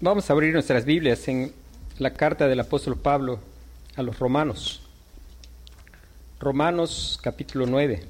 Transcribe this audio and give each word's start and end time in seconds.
Vamos 0.00 0.30
a 0.30 0.32
abrir 0.32 0.52
nuestras 0.52 0.84
Biblias 0.84 1.26
en 1.26 1.52
la 1.98 2.12
carta 2.12 2.46
del 2.46 2.60
apóstol 2.60 2.96
Pablo 2.96 3.40
a 3.96 4.02
los 4.04 4.16
romanos. 4.20 4.80
Romanos 6.38 7.18
capítulo 7.20 7.66
9. 7.66 8.04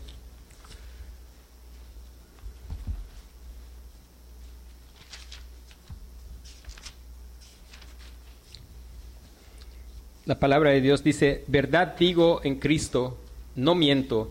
La 10.26 10.38
palabra 10.38 10.72
de 10.72 10.82
Dios 10.82 11.02
dice, 11.02 11.42
verdad 11.46 11.96
digo 11.98 12.42
en 12.44 12.56
Cristo, 12.56 13.16
no 13.56 13.74
miento, 13.74 14.30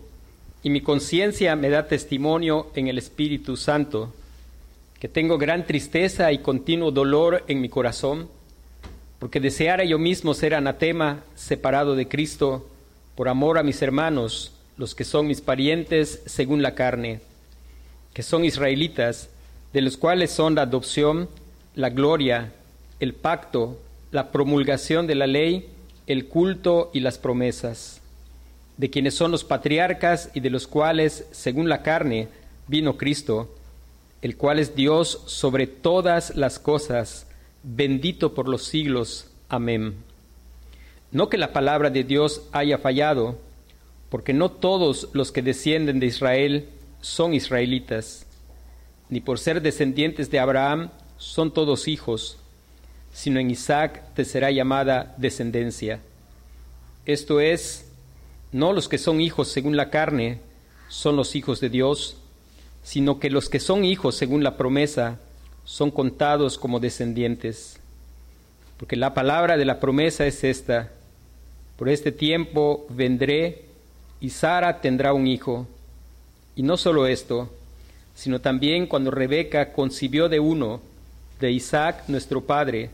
y 0.62 0.70
mi 0.70 0.80
conciencia 0.80 1.56
me 1.56 1.70
da 1.70 1.88
testimonio 1.88 2.70
en 2.76 2.86
el 2.86 2.98
Espíritu 2.98 3.56
Santo 3.56 4.14
que 5.00 5.08
tengo 5.08 5.38
gran 5.38 5.64
tristeza 5.64 6.32
y 6.32 6.38
continuo 6.38 6.90
dolor 6.90 7.44
en 7.46 7.60
mi 7.60 7.68
corazón, 7.68 8.28
porque 9.18 9.40
deseara 9.40 9.84
yo 9.84 9.98
mismo 9.98 10.34
ser 10.34 10.54
anatema, 10.54 11.20
separado 11.34 11.94
de 11.94 12.08
Cristo, 12.08 12.68
por 13.14 13.28
amor 13.28 13.58
a 13.58 13.62
mis 13.62 13.80
hermanos, 13.82 14.52
los 14.76 14.94
que 14.94 15.04
son 15.04 15.26
mis 15.26 15.40
parientes 15.40 16.22
según 16.26 16.62
la 16.62 16.74
carne, 16.74 17.20
que 18.12 18.22
son 18.22 18.44
israelitas, 18.44 19.28
de 19.72 19.82
los 19.82 19.96
cuales 19.96 20.30
son 20.30 20.54
la 20.54 20.62
adopción, 20.62 21.28
la 21.74 21.90
gloria, 21.90 22.52
el 22.98 23.14
pacto, 23.14 23.78
la 24.10 24.32
promulgación 24.32 25.06
de 25.06 25.14
la 25.14 25.26
ley, 25.26 25.68
el 26.06 26.26
culto 26.26 26.90
y 26.92 27.00
las 27.00 27.18
promesas, 27.18 28.00
de 28.76 28.90
quienes 28.90 29.14
son 29.14 29.30
los 29.30 29.44
patriarcas 29.44 30.30
y 30.34 30.40
de 30.40 30.50
los 30.50 30.66
cuales, 30.66 31.26
según 31.32 31.68
la 31.68 31.82
carne, 31.82 32.28
vino 32.66 32.96
Cristo, 32.96 33.54
el 34.22 34.36
cual 34.36 34.58
es 34.58 34.74
Dios 34.74 35.22
sobre 35.26 35.66
todas 35.66 36.36
las 36.36 36.58
cosas, 36.58 37.26
bendito 37.62 38.34
por 38.34 38.48
los 38.48 38.64
siglos. 38.64 39.28
Amén. 39.48 39.96
No 41.10 41.28
que 41.28 41.38
la 41.38 41.52
palabra 41.52 41.90
de 41.90 42.04
Dios 42.04 42.42
haya 42.52 42.78
fallado, 42.78 43.38
porque 44.10 44.32
no 44.32 44.50
todos 44.50 45.08
los 45.12 45.32
que 45.32 45.42
descienden 45.42 46.00
de 46.00 46.06
Israel 46.06 46.68
son 47.00 47.34
israelitas, 47.34 48.26
ni 49.08 49.20
por 49.20 49.38
ser 49.38 49.62
descendientes 49.62 50.30
de 50.30 50.38
Abraham 50.38 50.90
son 51.16 51.52
todos 51.52 51.88
hijos, 51.88 52.38
sino 53.12 53.40
en 53.40 53.50
Isaac 53.50 54.02
te 54.14 54.24
será 54.24 54.50
llamada 54.50 55.14
descendencia. 55.16 56.00
Esto 57.06 57.40
es, 57.40 57.90
no 58.52 58.72
los 58.72 58.88
que 58.88 58.98
son 58.98 59.20
hijos 59.20 59.48
según 59.48 59.76
la 59.76 59.90
carne 59.90 60.40
son 60.88 61.16
los 61.16 61.36
hijos 61.36 61.60
de 61.60 61.68
Dios, 61.68 62.17
sino 62.88 63.20
que 63.20 63.28
los 63.28 63.50
que 63.50 63.60
son 63.60 63.84
hijos 63.84 64.14
según 64.14 64.42
la 64.42 64.56
promesa 64.56 65.18
son 65.66 65.90
contados 65.90 66.56
como 66.56 66.80
descendientes. 66.80 67.78
Porque 68.78 68.96
la 68.96 69.12
palabra 69.12 69.58
de 69.58 69.66
la 69.66 69.78
promesa 69.78 70.24
es 70.24 70.42
esta, 70.42 70.90
por 71.76 71.90
este 71.90 72.12
tiempo 72.12 72.86
vendré 72.88 73.66
y 74.22 74.30
Sara 74.30 74.80
tendrá 74.80 75.12
un 75.12 75.26
hijo. 75.26 75.66
Y 76.56 76.62
no 76.62 76.78
solo 76.78 77.06
esto, 77.06 77.50
sino 78.14 78.40
también 78.40 78.86
cuando 78.86 79.10
Rebeca 79.10 79.74
concibió 79.74 80.30
de 80.30 80.40
uno, 80.40 80.80
de 81.40 81.52
Isaac 81.52 82.04
nuestro 82.08 82.40
padre, 82.40 82.88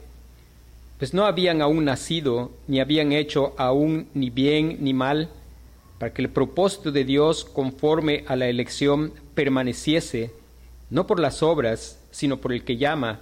pues 0.98 1.14
no 1.14 1.24
habían 1.24 1.62
aún 1.62 1.84
nacido, 1.84 2.50
ni 2.66 2.80
habían 2.80 3.12
hecho 3.12 3.54
aún 3.58 4.08
ni 4.12 4.28
bien 4.30 4.78
ni 4.80 4.92
mal, 4.92 5.28
para 5.98 6.12
que 6.12 6.22
el 6.22 6.30
propósito 6.30 6.92
de 6.92 7.04
Dios 7.04 7.44
conforme 7.44 8.24
a 8.26 8.36
la 8.36 8.48
elección 8.48 9.12
permaneciese, 9.34 10.30
no 10.90 11.06
por 11.06 11.20
las 11.20 11.42
obras, 11.42 11.98
sino 12.10 12.38
por 12.38 12.52
el 12.52 12.64
que 12.64 12.76
llama, 12.76 13.20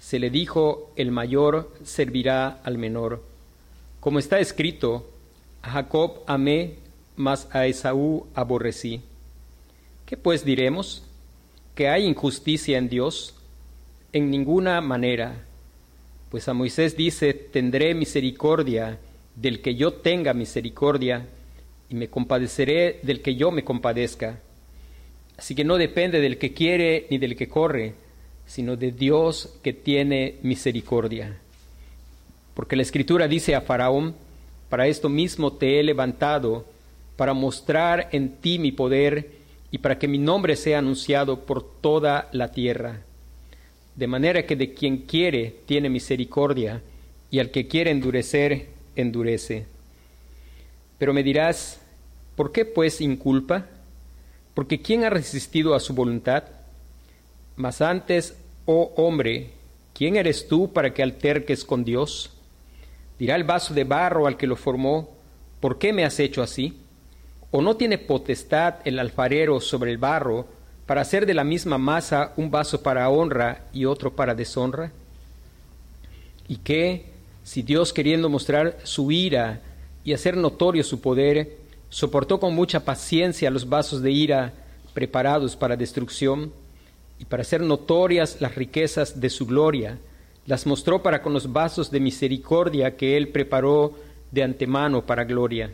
se 0.00 0.18
le 0.18 0.30
dijo, 0.30 0.92
el 0.96 1.10
mayor 1.10 1.72
servirá 1.84 2.60
al 2.62 2.78
menor. 2.78 3.24
Como 4.00 4.18
está 4.18 4.38
escrito, 4.38 5.10
a 5.62 5.70
Jacob 5.70 6.20
amé, 6.26 6.74
mas 7.16 7.48
a 7.50 7.66
Esaú 7.66 8.26
aborrecí. 8.34 9.00
¿Qué 10.04 10.16
pues 10.16 10.44
diremos? 10.44 11.02
¿Que 11.74 11.88
hay 11.88 12.04
injusticia 12.04 12.78
en 12.78 12.88
Dios? 12.88 13.34
En 14.12 14.30
ninguna 14.30 14.80
manera. 14.80 15.44
Pues 16.30 16.48
a 16.48 16.54
Moisés 16.54 16.96
dice, 16.96 17.34
tendré 17.34 17.94
misericordia 17.94 18.98
del 19.34 19.60
que 19.60 19.74
yo 19.74 19.94
tenga 19.94 20.32
misericordia, 20.34 21.26
y 21.88 21.94
me 21.94 22.08
compadeceré 22.08 23.00
del 23.02 23.22
que 23.22 23.36
yo 23.36 23.50
me 23.50 23.64
compadezca. 23.64 24.40
Así 25.36 25.54
que 25.54 25.64
no 25.64 25.76
depende 25.76 26.20
del 26.20 26.38
que 26.38 26.52
quiere 26.52 27.06
ni 27.10 27.18
del 27.18 27.36
que 27.36 27.48
corre, 27.48 27.94
sino 28.46 28.76
de 28.76 28.92
Dios 28.92 29.58
que 29.62 29.72
tiene 29.72 30.36
misericordia. 30.42 31.38
Porque 32.54 32.76
la 32.76 32.82
escritura 32.82 33.28
dice 33.28 33.54
a 33.54 33.60
Faraón, 33.60 34.14
para 34.68 34.86
esto 34.86 35.08
mismo 35.08 35.52
te 35.52 35.78
he 35.78 35.82
levantado, 35.82 36.64
para 37.16 37.34
mostrar 37.34 38.08
en 38.12 38.36
ti 38.36 38.58
mi 38.58 38.72
poder 38.72 39.30
y 39.70 39.78
para 39.78 39.98
que 39.98 40.08
mi 40.08 40.18
nombre 40.18 40.56
sea 40.56 40.78
anunciado 40.78 41.44
por 41.44 41.62
toda 41.80 42.28
la 42.32 42.50
tierra. 42.50 43.02
De 43.94 44.06
manera 44.06 44.44
que 44.46 44.56
de 44.56 44.74
quien 44.74 44.98
quiere 44.98 45.54
tiene 45.66 45.88
misericordia, 45.88 46.82
y 47.30 47.40
al 47.40 47.50
que 47.50 47.66
quiere 47.66 47.90
endurecer, 47.90 48.68
endurece. 48.94 49.66
Pero 50.98 51.12
me 51.12 51.22
dirás, 51.22 51.80
¿por 52.34 52.52
qué 52.52 52.64
pues 52.64 53.00
inculpa? 53.00 53.66
Porque 54.54 54.80
¿quién 54.80 55.04
ha 55.04 55.10
resistido 55.10 55.74
a 55.74 55.80
su 55.80 55.94
voluntad? 55.94 56.44
Mas 57.56 57.80
antes, 57.82 58.36
oh 58.64 58.92
hombre, 58.96 59.50
¿quién 59.94 60.16
eres 60.16 60.48
tú 60.48 60.72
para 60.72 60.94
que 60.94 61.02
alterques 61.02 61.64
con 61.64 61.84
Dios? 61.84 62.32
Dirá 63.18 63.36
el 63.36 63.44
vaso 63.44 63.74
de 63.74 63.84
barro 63.84 64.26
al 64.26 64.36
que 64.36 64.46
lo 64.46 64.56
formó, 64.56 65.10
¿por 65.60 65.78
qué 65.78 65.92
me 65.92 66.04
has 66.04 66.18
hecho 66.20 66.42
así? 66.42 66.78
¿O 67.50 67.62
no 67.62 67.76
tiene 67.76 67.98
potestad 67.98 68.76
el 68.84 68.98
alfarero 68.98 69.60
sobre 69.60 69.90
el 69.90 69.98
barro 69.98 70.46
para 70.86 71.00
hacer 71.00 71.26
de 71.26 71.34
la 71.34 71.44
misma 71.44 71.78
masa 71.78 72.32
un 72.36 72.50
vaso 72.50 72.82
para 72.82 73.08
honra 73.08 73.64
y 73.72 73.84
otro 73.84 74.14
para 74.14 74.34
deshonra? 74.34 74.92
¿Y 76.48 76.56
qué, 76.56 77.06
si 77.42 77.62
Dios 77.62 77.92
queriendo 77.92 78.28
mostrar 78.28 78.78
su 78.84 79.10
ira 79.10 79.60
y 80.06 80.12
hacer 80.14 80.36
notorio 80.36 80.84
su 80.84 81.00
poder, 81.00 81.56
soportó 81.90 82.38
con 82.38 82.54
mucha 82.54 82.84
paciencia 82.84 83.50
los 83.50 83.68
vasos 83.68 84.02
de 84.02 84.12
ira 84.12 84.54
preparados 84.94 85.56
para 85.56 85.76
destrucción, 85.76 86.52
y 87.18 87.24
para 87.24 87.40
hacer 87.40 87.60
notorias 87.60 88.40
las 88.40 88.54
riquezas 88.54 89.20
de 89.20 89.28
su 89.30 89.46
gloria, 89.46 89.98
las 90.46 90.64
mostró 90.64 91.02
para 91.02 91.22
con 91.22 91.32
los 91.32 91.52
vasos 91.52 91.90
de 91.90 91.98
misericordia 91.98 92.96
que 92.96 93.16
él 93.16 93.28
preparó 93.28 93.98
de 94.30 94.44
antemano 94.44 95.04
para 95.04 95.24
gloria, 95.24 95.72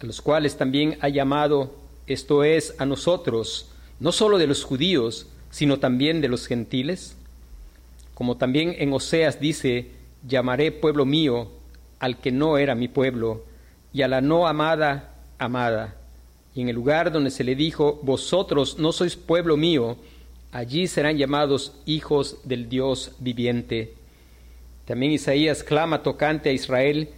a 0.00 0.06
los 0.06 0.20
cuales 0.20 0.56
también 0.56 0.98
ha 1.00 1.08
llamado, 1.08 1.72
esto 2.08 2.42
es, 2.42 2.74
a 2.78 2.84
nosotros, 2.84 3.70
no 4.00 4.10
solo 4.10 4.38
de 4.38 4.48
los 4.48 4.64
judíos, 4.64 5.28
sino 5.50 5.78
también 5.78 6.20
de 6.20 6.28
los 6.28 6.48
gentiles, 6.48 7.14
como 8.12 8.38
también 8.38 8.74
en 8.78 8.92
Oseas 8.92 9.38
dice, 9.38 9.92
llamaré 10.26 10.72
pueblo 10.72 11.04
mío 11.04 11.52
al 11.98 12.18
que 12.18 12.32
no 12.32 12.58
era 12.58 12.74
mi 12.74 12.88
pueblo, 12.88 13.44
y 13.92 14.02
a 14.02 14.08
la 14.08 14.20
no 14.20 14.46
amada, 14.46 15.14
amada. 15.38 15.96
Y 16.54 16.62
en 16.62 16.68
el 16.68 16.74
lugar 16.74 17.12
donde 17.12 17.30
se 17.30 17.44
le 17.44 17.54
dijo, 17.54 17.98
vosotros 18.02 18.78
no 18.78 18.92
sois 18.92 19.16
pueblo 19.16 19.56
mío, 19.56 19.96
allí 20.52 20.86
serán 20.86 21.18
llamados 21.18 21.74
hijos 21.86 22.38
del 22.44 22.68
Dios 22.68 23.12
viviente. 23.18 23.94
También 24.84 25.12
Isaías 25.12 25.62
clama 25.62 26.02
tocante 26.02 26.50
a 26.50 26.52
Israel, 26.52 27.10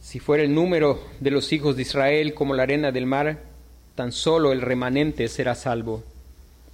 si 0.00 0.20
fuera 0.20 0.42
el 0.42 0.54
número 0.54 1.00
de 1.20 1.30
los 1.30 1.52
hijos 1.52 1.76
de 1.76 1.82
Israel 1.82 2.34
como 2.34 2.54
la 2.54 2.64
arena 2.64 2.92
del 2.92 3.06
mar, 3.06 3.40
tan 3.94 4.12
solo 4.12 4.52
el 4.52 4.60
remanente 4.60 5.28
será 5.28 5.54
salvo, 5.54 6.02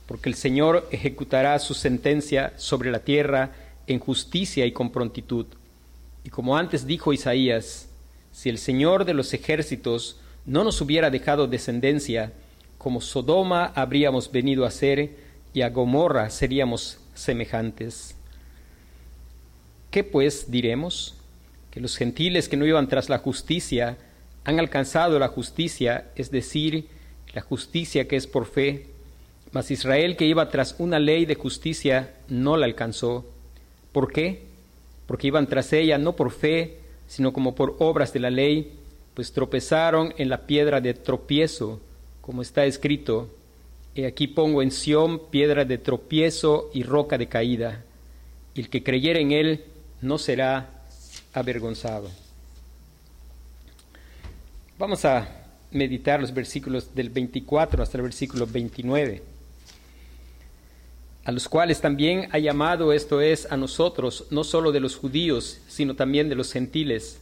porque 0.06 0.28
el 0.28 0.34
Señor 0.34 0.88
ejecutará 0.90 1.58
su 1.58 1.74
sentencia 1.74 2.52
sobre 2.56 2.90
la 2.90 3.00
tierra 3.00 3.52
en 3.86 4.00
justicia 4.00 4.66
y 4.66 4.72
con 4.72 4.90
prontitud 4.90 5.46
y 6.24 6.30
como 6.30 6.56
antes 6.56 6.86
dijo 6.86 7.12
Isaías, 7.12 7.88
si 8.32 8.48
el 8.48 8.58
Señor 8.58 9.04
de 9.04 9.14
los 9.14 9.32
ejércitos 9.34 10.20
no 10.46 10.64
nos 10.64 10.80
hubiera 10.80 11.10
dejado 11.10 11.46
descendencia, 11.46 12.32
como 12.78 13.00
Sodoma 13.00 13.72
habríamos 13.74 14.30
venido 14.32 14.64
a 14.64 14.70
ser 14.70 15.16
y 15.52 15.62
a 15.62 15.70
Gomorra 15.70 16.30
seríamos 16.30 16.98
semejantes. 17.14 18.16
¿Qué 19.90 20.04
pues 20.04 20.50
diremos? 20.50 21.16
Que 21.70 21.80
los 21.80 21.96
gentiles 21.96 22.48
que 22.48 22.56
no 22.56 22.66
iban 22.66 22.88
tras 22.88 23.08
la 23.08 23.18
justicia 23.18 23.98
han 24.44 24.58
alcanzado 24.58 25.18
la 25.18 25.28
justicia, 25.28 26.10
es 26.16 26.30
decir, 26.30 26.88
la 27.34 27.42
justicia 27.42 28.08
que 28.08 28.16
es 28.16 28.26
por 28.26 28.46
fe, 28.46 28.86
mas 29.52 29.70
Israel 29.70 30.16
que 30.16 30.26
iba 30.26 30.48
tras 30.48 30.76
una 30.78 30.98
ley 30.98 31.26
de 31.26 31.34
justicia 31.34 32.14
no 32.28 32.56
la 32.56 32.66
alcanzó. 32.66 33.26
¿Por 33.92 34.12
qué? 34.12 34.49
Porque 35.10 35.26
iban 35.26 35.48
tras 35.48 35.72
ella 35.72 35.98
no 35.98 36.14
por 36.14 36.30
fe, 36.30 36.76
sino 37.08 37.32
como 37.32 37.56
por 37.56 37.74
obras 37.80 38.12
de 38.12 38.20
la 38.20 38.30
ley, 38.30 38.74
pues 39.12 39.32
tropezaron 39.32 40.14
en 40.18 40.28
la 40.28 40.46
piedra 40.46 40.80
de 40.80 40.94
tropiezo, 40.94 41.80
como 42.20 42.42
está 42.42 42.64
escrito, 42.64 43.28
He 43.96 44.06
aquí 44.06 44.28
pongo 44.28 44.62
en 44.62 44.70
Sión 44.70 45.22
piedra 45.28 45.64
de 45.64 45.78
tropiezo 45.78 46.70
y 46.72 46.84
roca 46.84 47.18
de 47.18 47.26
caída, 47.26 47.82
y 48.54 48.60
el 48.60 48.68
que 48.68 48.84
creyere 48.84 49.20
en 49.20 49.32
él 49.32 49.64
no 50.00 50.16
será 50.16 50.84
avergonzado. 51.32 52.08
Vamos 54.78 55.04
a 55.04 55.26
meditar 55.72 56.20
los 56.20 56.32
versículos 56.32 56.94
del 56.94 57.10
24 57.10 57.82
hasta 57.82 57.98
el 57.98 58.02
versículo 58.02 58.46
29, 58.46 59.24
a 61.30 61.32
los 61.32 61.48
cuales 61.48 61.80
también 61.80 62.28
ha 62.32 62.40
llamado, 62.40 62.92
esto 62.92 63.20
es, 63.20 63.46
a 63.52 63.56
nosotros, 63.56 64.24
no 64.30 64.42
solo 64.42 64.72
de 64.72 64.80
los 64.80 64.96
judíos, 64.96 65.60
sino 65.68 65.94
también 65.94 66.28
de 66.28 66.34
los 66.34 66.52
gentiles, 66.52 67.20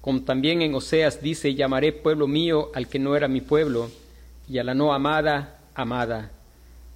como 0.00 0.22
también 0.22 0.62
en 0.62 0.76
Oseas 0.76 1.20
dice, 1.20 1.56
llamaré 1.56 1.90
pueblo 1.90 2.28
mío 2.28 2.70
al 2.72 2.86
que 2.86 3.00
no 3.00 3.16
era 3.16 3.26
mi 3.26 3.40
pueblo, 3.40 3.90
y 4.48 4.58
a 4.58 4.62
la 4.62 4.74
no 4.74 4.94
amada, 4.94 5.58
amada. 5.74 6.30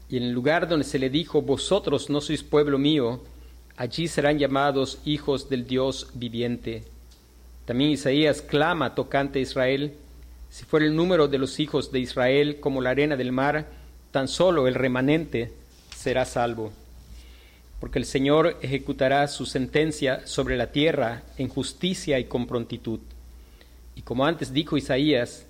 Y 0.09 0.19
en 0.19 0.23
el 0.23 0.31
lugar 0.31 0.69
donde 0.69 0.85
se 0.85 1.01
le 1.01 1.11
dijo, 1.11 1.43
vosotros 1.43 2.11
no 2.11 2.21
sois 2.21 2.45
pueblo 2.45 2.79
mío, 2.79 3.25
allí 3.77 4.07
serán 4.07 4.39
llamados 4.39 5.01
hijos 5.05 5.49
del 5.49 5.67
Dios 5.67 6.11
viviente. 6.15 6.85
También 7.65 7.91
Isaías 7.91 8.41
clama 8.41 8.95
tocante 8.95 9.41
a 9.41 9.43
Israel, 9.43 9.95
si 10.49 10.65
fuera 10.65 10.87
el 10.87 10.95
número 10.95 11.27
de 11.27 11.39
los 11.39 11.59
hijos 11.59 11.91
de 11.91 11.99
Israel 11.99 12.61
como 12.61 12.81
la 12.81 12.91
arena 12.91 13.17
del 13.17 13.33
mar, 13.33 13.67
tan 14.13 14.29
solo 14.29 14.69
el 14.69 14.77
remanente 14.77 15.51
será 16.03 16.25
salvo. 16.25 16.73
Porque 17.79 17.99
el 17.99 18.05
Señor 18.05 18.59
ejecutará 18.61 19.27
su 19.29 19.47
sentencia 19.47 20.27
sobre 20.27 20.57
la 20.57 20.73
tierra 20.73 21.23
en 21.39 21.49
justicia 21.49 22.19
y 22.19 22.25
con 22.25 22.47
prontitud. 22.47 23.01
Y 23.95 24.03
como 24.03 24.27
antes 24.27 24.53
dijo 24.53 24.77
Isaías, 24.77 25.47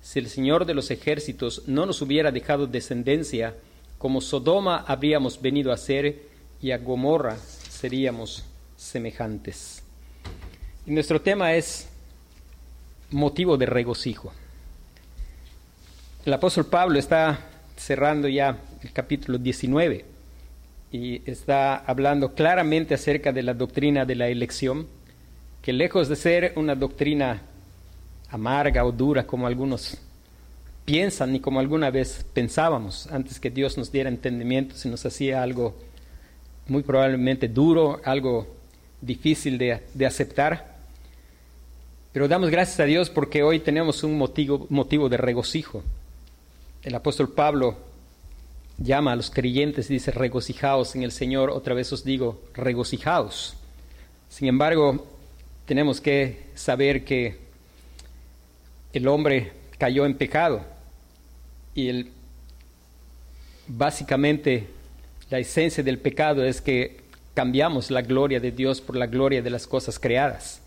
si 0.00 0.20
el 0.20 0.28
Señor 0.28 0.64
de 0.64 0.74
los 0.74 0.90
ejércitos 0.90 1.62
no 1.66 1.86
nos 1.86 2.02
hubiera 2.02 2.30
dejado 2.30 2.66
descendencia, 2.66 3.54
como 3.98 4.20
Sodoma 4.20 4.84
habríamos 4.86 5.40
venido 5.40 5.72
a 5.72 5.76
ser 5.76 6.22
y 6.62 6.70
a 6.70 6.78
Gomorra 6.78 7.36
seríamos 7.68 8.44
semejantes. 8.76 9.82
Y 10.86 10.92
nuestro 10.92 11.20
tema 11.20 11.54
es 11.54 11.88
motivo 13.10 13.56
de 13.56 13.66
regocijo. 13.66 14.32
El 16.24 16.32
apóstol 16.32 16.66
Pablo 16.66 16.98
está 16.98 17.38
cerrando 17.76 18.28
ya 18.28 18.58
el 18.86 18.92
capítulo 18.92 19.36
19 19.36 20.04
y 20.92 21.28
está 21.28 21.76
hablando 21.76 22.34
claramente 22.34 22.94
acerca 22.94 23.32
de 23.32 23.42
la 23.42 23.52
doctrina 23.52 24.04
de 24.04 24.14
la 24.14 24.28
elección, 24.28 24.86
que 25.60 25.72
lejos 25.72 26.08
de 26.08 26.14
ser 26.14 26.52
una 26.54 26.76
doctrina 26.76 27.42
amarga 28.30 28.84
o 28.84 28.92
dura 28.92 29.26
como 29.26 29.48
algunos 29.48 29.98
piensan 30.84 31.34
y 31.34 31.40
como 31.40 31.58
alguna 31.58 31.90
vez 31.90 32.24
pensábamos 32.32 33.08
antes 33.08 33.40
que 33.40 33.50
Dios 33.50 33.76
nos 33.76 33.90
diera 33.90 34.08
entendimiento, 34.08 34.76
se 34.76 34.88
nos 34.88 35.04
hacía 35.04 35.42
algo 35.42 35.74
muy 36.68 36.84
probablemente 36.84 37.48
duro, 37.48 38.00
algo 38.04 38.46
difícil 39.00 39.58
de, 39.58 39.80
de 39.94 40.06
aceptar. 40.06 40.76
Pero 42.12 42.28
damos 42.28 42.50
gracias 42.50 42.78
a 42.78 42.84
Dios 42.84 43.10
porque 43.10 43.42
hoy 43.42 43.58
tenemos 43.58 44.04
un 44.04 44.16
motivo, 44.16 44.68
motivo 44.70 45.08
de 45.08 45.16
regocijo 45.16 45.82
el 46.84 46.94
apóstol 46.94 47.30
Pablo 47.30 47.85
llama 48.78 49.12
a 49.12 49.16
los 49.16 49.30
creyentes, 49.30 49.88
dice, 49.88 50.10
regocijaos 50.10 50.94
en 50.94 51.02
el 51.02 51.12
Señor, 51.12 51.50
otra 51.50 51.74
vez 51.74 51.92
os 51.92 52.04
digo, 52.04 52.42
regocijaos. 52.54 53.56
Sin 54.28 54.48
embargo, 54.48 55.06
tenemos 55.64 56.00
que 56.00 56.44
saber 56.54 57.04
que 57.04 57.38
el 58.92 59.08
hombre 59.08 59.52
cayó 59.78 60.06
en 60.06 60.16
pecado 60.16 60.62
y 61.74 62.06
básicamente 63.66 64.68
la 65.30 65.38
esencia 65.38 65.82
del 65.82 65.98
pecado 65.98 66.44
es 66.44 66.60
que 66.60 67.00
cambiamos 67.34 67.90
la 67.90 68.02
gloria 68.02 68.40
de 68.40 68.52
Dios 68.52 68.80
por 68.80 68.96
la 68.96 69.06
gloria 69.06 69.42
de 69.42 69.50
las 69.50 69.66
cosas 69.66 69.98
creadas. 69.98 70.62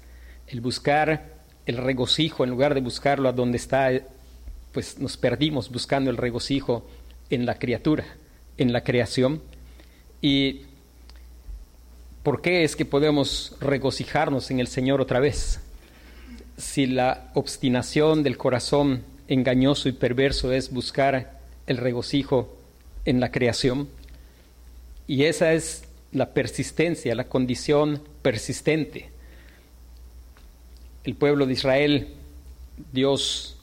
El 0.47 0.61
buscar 0.61 1.39
el 1.65 1.77
regocijo 1.77 2.43
en 2.43 2.49
lugar 2.49 2.73
de 2.73 2.81
buscarlo 2.81 3.29
a 3.29 3.31
donde 3.31 3.57
está 3.57 3.91
pues 4.71 4.99
nos 4.99 5.17
perdimos 5.17 5.71
buscando 5.71 6.11
el 6.11 6.17
regocijo 6.17 6.87
en 7.29 7.45
la 7.45 7.55
criatura, 7.55 8.05
en 8.57 8.73
la 8.73 8.83
creación. 8.83 9.41
¿Y 10.21 10.61
por 12.23 12.41
qué 12.41 12.63
es 12.63 12.75
que 12.75 12.85
podemos 12.85 13.55
regocijarnos 13.61 14.51
en 14.51 14.59
el 14.59 14.67
Señor 14.67 15.01
otra 15.01 15.19
vez? 15.19 15.61
Si 16.57 16.85
la 16.85 17.31
obstinación 17.33 18.23
del 18.23 18.37
corazón 18.37 19.03
engañoso 19.27 19.87
y 19.89 19.93
perverso 19.93 20.51
es 20.51 20.71
buscar 20.71 21.39
el 21.67 21.77
regocijo 21.77 22.57
en 23.05 23.19
la 23.19 23.31
creación, 23.31 23.87
y 25.07 25.23
esa 25.23 25.53
es 25.53 25.85
la 26.11 26.33
persistencia, 26.33 27.15
la 27.15 27.27
condición 27.27 28.01
persistente. 28.21 29.09
El 31.03 31.15
pueblo 31.15 31.45
de 31.45 31.53
Israel, 31.53 32.07
Dios 32.91 33.58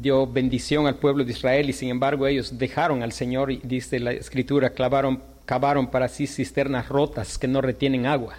dio 0.00 0.26
bendición 0.26 0.86
al 0.86 0.96
pueblo 0.96 1.24
de 1.24 1.32
Israel 1.32 1.68
y 1.68 1.72
sin 1.72 1.88
embargo 1.88 2.26
ellos 2.26 2.58
dejaron 2.58 3.02
al 3.02 3.12
Señor 3.12 3.50
y 3.50 3.60
dice 3.62 3.98
la 4.00 4.12
escritura, 4.12 4.70
clavaron, 4.70 5.22
cavaron 5.44 5.90
para 5.90 6.08
sí 6.08 6.26
cisternas 6.26 6.88
rotas 6.88 7.38
que 7.38 7.48
no 7.48 7.60
retienen 7.60 8.06
agua, 8.06 8.36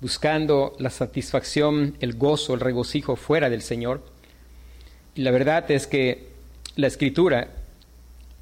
buscando 0.00 0.74
la 0.78 0.90
satisfacción, 0.90 1.96
el 2.00 2.14
gozo, 2.14 2.54
el 2.54 2.60
regocijo 2.60 3.16
fuera 3.16 3.50
del 3.50 3.62
Señor. 3.62 4.02
Y 5.14 5.22
la 5.22 5.30
verdad 5.30 5.70
es 5.70 5.86
que 5.86 6.28
la 6.76 6.86
escritura 6.86 7.48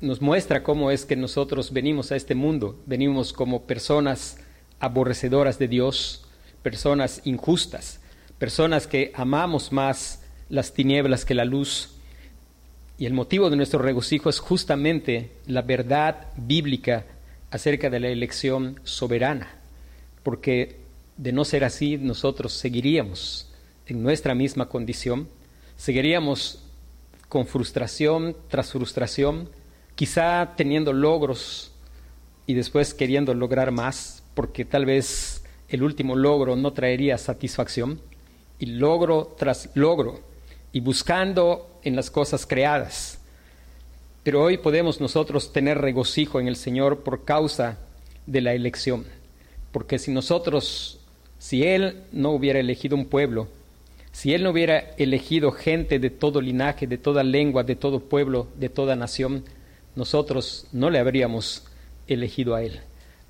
nos 0.01 0.21
muestra 0.21 0.63
cómo 0.63 0.91
es 0.91 1.05
que 1.05 1.17
nosotros 1.17 1.73
venimos 1.73 2.13
a 2.13 2.17
este 2.17 2.35
mundo, 2.35 2.79
venimos 2.87 3.33
como 3.33 3.63
personas 3.63 4.39
aborrecedoras 4.81 5.59
de 5.59 5.69
Dios, 5.69 6.27
personas 6.63 7.23
injustas, 7.25 8.01
personas 8.39 8.87
que 8.87 9.13
amamos 9.15 9.73
más 9.73 10.23
las 10.49 10.75
tinieblas 10.75 11.25
que 11.25 11.35
la 11.35 11.45
luz, 11.45 11.94
y 12.99 13.07
el 13.07 13.13
motivo 13.13 13.51
de 13.51 13.57
nuestro 13.57 13.81
regocijo 13.81 14.31
es 14.31 14.39
justamente 14.39 15.33
la 15.47 15.63
verdad 15.63 16.29
bíblica 16.37 17.05
acerca 17.51 17.91
de 17.91 18.01
la 18.01 18.09
elección 18.09 18.81
soberana, 18.85 19.61
porque 20.23 20.81
de 21.17 21.33
no 21.33 21.45
ser 21.45 21.65
así 21.65 21.97
nosotros 21.97 22.53
seguiríamos 22.53 23.51
en 23.87 24.03
nuestra 24.03 24.35
misma 24.35 24.69
condición, 24.69 25.29
seguiríamos 25.77 26.65
con 27.29 27.47
frustración 27.47 28.37
tras 28.49 28.73
frustración, 28.73 29.51
quizá 29.95 30.55
teniendo 30.57 30.93
logros 30.93 31.73
y 32.47 32.55
después 32.55 32.95
queriendo 32.95 33.35
lograr 33.35 33.71
más, 33.71 34.23
porque 34.35 34.65
tal 34.65 34.85
vez 34.85 35.45
el 35.69 35.83
último 35.83 36.15
logro 36.15 36.57
no 36.57 36.73
traería 36.73 37.19
satisfacción, 37.19 38.01
y 38.59 38.67
logro 38.67 39.35
tras 39.37 39.71
logro 39.75 40.21
y 40.73 40.81
buscando 40.81 41.74
en 41.85 41.97
las 41.97 42.11
cosas 42.11 42.47
creadas. 42.47 43.19
Pero 44.23 44.43
hoy 44.43 44.57
podemos 44.57 45.01
nosotros 45.01 45.53
tener 45.53 45.79
regocijo 45.79 46.41
en 46.41 46.49
el 46.49 46.57
Señor 46.57 47.01
por 47.05 47.25
causa 47.25 47.79
de 48.27 48.41
la 48.41 48.55
elección. 48.55 49.05
Porque 49.71 49.99
si 49.99 50.11
nosotros, 50.11 51.01
si 51.39 51.65
Él 51.65 52.03
no 52.13 52.31
hubiera 52.31 52.59
elegido 52.59 52.97
un 52.97 53.07
pueblo, 53.07 53.49
si 54.13 54.33
Él 54.33 54.45
no 54.45 54.51
hubiera 54.51 54.79
elegido 54.97 55.51
gente 55.53 55.99
de 55.99 56.11
todo 56.11 56.41
linaje, 56.41 56.87
de 56.87 56.99
toda 56.99 57.23
lengua, 57.23 57.65
de 57.65 57.77
todo 57.77 58.01
pueblo, 58.01 58.47
de 58.57 58.69
toda 58.69 58.97
nación, 58.97 59.45
nosotros 59.97 60.67
no 60.73 60.89
le 60.89 60.99
habríamos 60.99 61.65
elegido 62.07 62.55
a 62.55 62.63
Él. 62.63 62.81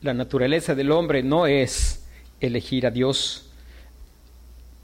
La 0.03 0.15
naturaleza 0.15 0.75
del 0.75 0.93
hombre 0.93 1.23
no 1.23 1.47
es 1.47 2.05
elegir 2.41 2.87
a 2.87 2.91
Dios, 2.91 3.44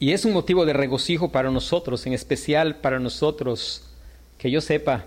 y 0.00 0.12
es 0.12 0.24
un 0.24 0.32
motivo 0.32 0.64
de 0.64 0.72
regocijo 0.72 1.30
para 1.30 1.50
nosotros, 1.50 2.06
en 2.06 2.14
especial 2.14 2.76
para 2.76 2.98
nosotros, 2.98 3.84
que 4.38 4.50
yo 4.50 4.62
sepa, 4.62 5.04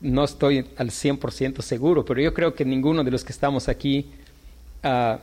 no 0.00 0.24
estoy 0.24 0.66
al 0.76 0.90
100% 0.90 1.62
seguro, 1.62 2.04
pero 2.04 2.20
yo 2.20 2.34
creo 2.34 2.54
que 2.54 2.64
ninguno 2.64 3.04
de 3.04 3.12
los 3.12 3.24
que 3.24 3.32
estamos 3.32 3.68
aquí, 3.68 4.10
uh, 4.82 5.18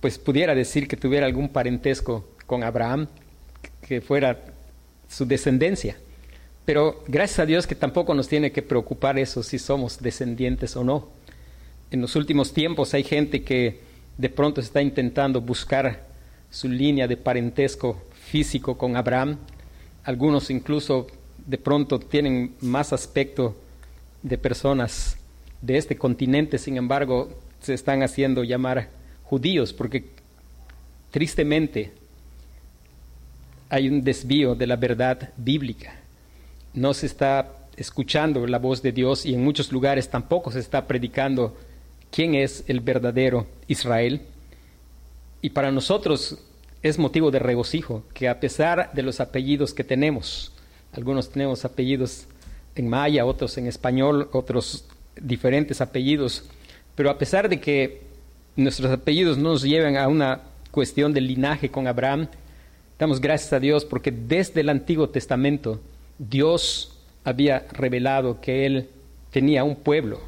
pues 0.00 0.18
pudiera 0.18 0.56
decir 0.56 0.88
que 0.88 0.96
tuviera 0.96 1.24
algún 1.24 1.48
parentesco 1.48 2.28
con 2.46 2.64
Abraham, 2.64 3.06
que 3.86 4.00
fuera 4.00 4.40
su 5.08 5.24
descendencia. 5.24 5.96
Pero 6.64 7.04
gracias 7.06 7.38
a 7.38 7.46
Dios 7.46 7.64
que 7.64 7.76
tampoco 7.76 8.12
nos 8.12 8.26
tiene 8.26 8.50
que 8.50 8.62
preocupar 8.62 9.20
eso 9.20 9.44
si 9.44 9.60
somos 9.60 10.02
descendientes 10.02 10.74
o 10.74 10.82
no. 10.82 11.10
En 11.92 12.00
los 12.00 12.16
últimos 12.16 12.52
tiempos 12.52 12.92
hay 12.92 13.04
gente 13.04 13.44
que 13.44 13.78
de 14.18 14.28
pronto 14.28 14.60
está 14.60 14.82
intentando 14.82 15.40
buscar 15.40 16.11
su 16.52 16.68
línea 16.68 17.08
de 17.08 17.16
parentesco 17.16 18.02
físico 18.12 18.76
con 18.76 18.96
Abraham. 18.96 19.38
Algunos 20.04 20.50
incluso 20.50 21.06
de 21.46 21.58
pronto 21.58 21.98
tienen 21.98 22.54
más 22.60 22.92
aspecto 22.92 23.56
de 24.22 24.38
personas 24.38 25.16
de 25.62 25.78
este 25.78 25.96
continente, 25.96 26.58
sin 26.58 26.76
embargo, 26.76 27.30
se 27.60 27.72
están 27.72 28.02
haciendo 28.02 28.44
llamar 28.44 28.90
judíos 29.24 29.72
porque 29.72 30.10
tristemente 31.10 31.92
hay 33.70 33.88
un 33.88 34.02
desvío 34.02 34.54
de 34.54 34.66
la 34.66 34.76
verdad 34.76 35.30
bíblica. 35.38 35.94
No 36.74 36.92
se 36.92 37.06
está 37.06 37.50
escuchando 37.76 38.46
la 38.46 38.58
voz 38.58 38.82
de 38.82 38.92
Dios 38.92 39.24
y 39.24 39.32
en 39.32 39.42
muchos 39.42 39.72
lugares 39.72 40.10
tampoco 40.10 40.50
se 40.50 40.58
está 40.58 40.86
predicando 40.86 41.56
quién 42.10 42.34
es 42.34 42.64
el 42.66 42.80
verdadero 42.80 43.46
Israel. 43.68 44.20
Y 45.42 45.50
para 45.50 45.72
nosotros 45.72 46.38
es 46.82 46.98
motivo 46.98 47.32
de 47.32 47.40
regocijo 47.40 48.04
que 48.14 48.28
a 48.28 48.38
pesar 48.38 48.92
de 48.94 49.02
los 49.02 49.20
apellidos 49.20 49.74
que 49.74 49.84
tenemos, 49.84 50.52
algunos 50.92 51.30
tenemos 51.30 51.64
apellidos 51.64 52.26
en 52.76 52.88
maya, 52.88 53.26
otros 53.26 53.58
en 53.58 53.66
español, 53.66 54.28
otros 54.32 54.86
diferentes 55.20 55.80
apellidos, 55.80 56.44
pero 56.94 57.10
a 57.10 57.18
pesar 57.18 57.48
de 57.48 57.60
que 57.60 58.02
nuestros 58.54 58.90
apellidos 58.90 59.36
no 59.36 59.50
nos 59.50 59.62
lleven 59.62 59.96
a 59.96 60.08
una 60.08 60.42
cuestión 60.70 61.12
de 61.12 61.20
linaje 61.20 61.70
con 61.70 61.88
Abraham, 61.88 62.28
damos 62.98 63.20
gracias 63.20 63.52
a 63.52 63.60
Dios 63.60 63.84
porque 63.84 64.12
desde 64.12 64.60
el 64.60 64.68
Antiguo 64.68 65.08
Testamento 65.08 65.80
Dios 66.18 66.96
había 67.24 67.66
revelado 67.72 68.40
que 68.40 68.64
Él 68.64 68.88
tenía 69.30 69.64
un 69.64 69.76
pueblo 69.76 70.20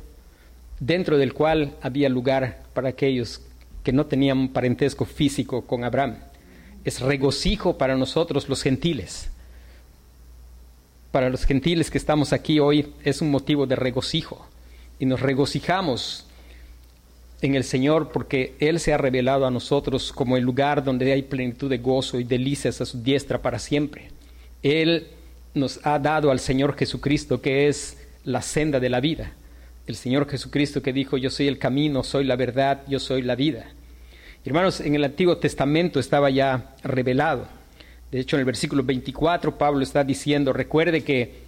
dentro 0.81 1.19
del 1.19 1.35
cual 1.35 1.77
había 1.83 2.09
lugar 2.09 2.65
para 2.75 2.89
aquellos 2.89 3.43
que 3.85 3.93
no 3.93 4.07
tenían 4.07 4.49
parentesco 4.49 5.05
físico 5.05 5.63
con 5.67 5.85
Abraham. 5.85 6.17
Es 6.85 7.01
regocijo 7.01 7.79
para 7.79 7.97
nosotros 7.97 8.49
los 8.49 8.63
gentiles. 8.63 9.31
Para 11.13 11.31
los 11.31 11.45
gentiles 11.45 11.91
que 11.91 11.99
estamos 11.99 12.33
aquí 12.33 12.59
hoy 12.59 12.93
es 13.05 13.21
un 13.21 13.31
motivo 13.31 13.67
de 13.67 13.77
regocijo 13.77 14.49
y 14.99 15.07
nos 15.07 15.21
regocijamos 15.21 16.27
en 17.43 17.55
el 17.55 17.63
Señor 17.63 18.11
porque 18.11 18.55
Él 18.59 18.81
se 18.81 18.93
ha 18.93 18.99
revelado 18.99 19.47
a 19.47 19.51
nosotros 19.51 20.13
como 20.13 20.37
el 20.37 20.45
lugar 20.45 20.83
donde 20.83 21.13
hay 21.13 21.23
plenitud 21.23 21.69
de 21.69 21.79
gozo 21.79 22.19
y 22.19 22.25
delicias 22.25 22.81
a 22.81 22.87
su 22.87 23.03
diestra 23.03 23.43
para 23.43 23.59
siempre. 23.59 24.09
Él 24.63 25.09
nos 25.53 25.79
ha 25.85 25.99
dado 25.99 26.31
al 26.31 26.41
Señor 26.41 26.75
Jesucristo 26.75 27.43
que 27.43 27.69
es 27.69 27.99
la 28.25 28.41
senda 28.41 28.81
de 28.81 28.89
la 28.89 29.01
vida. 29.01 29.35
El 29.87 29.97
Señor 29.97 30.29
Jesucristo 30.29 30.83
que 30.83 30.93
dijo, 30.93 31.17
yo 31.17 31.31
soy 31.31 31.49
el 31.49 31.59
camino, 31.59 32.03
soy 32.03 32.25
la 32.25 32.37
verdad, 32.37 32.83
yo 32.89 32.99
soy 32.99 33.23
la 33.23 33.37
vida. 33.37 33.67
Hermanos, 34.45 34.81
en 34.81 34.95
el 34.95 35.05
Antiguo 35.05 35.37
Testamento 35.37 36.01
estaba 36.01 36.31
ya 36.31 36.75
revelado. 36.83 37.47
De 38.11 38.21
hecho, 38.21 38.37
en 38.37 38.41
el 38.41 38.47
versículo 38.47 38.83
24 38.83 39.59
Pablo 39.59 39.83
está 39.83 40.05
diciendo, 40.05 40.53
recuerde 40.53 41.03
que 41.03 41.45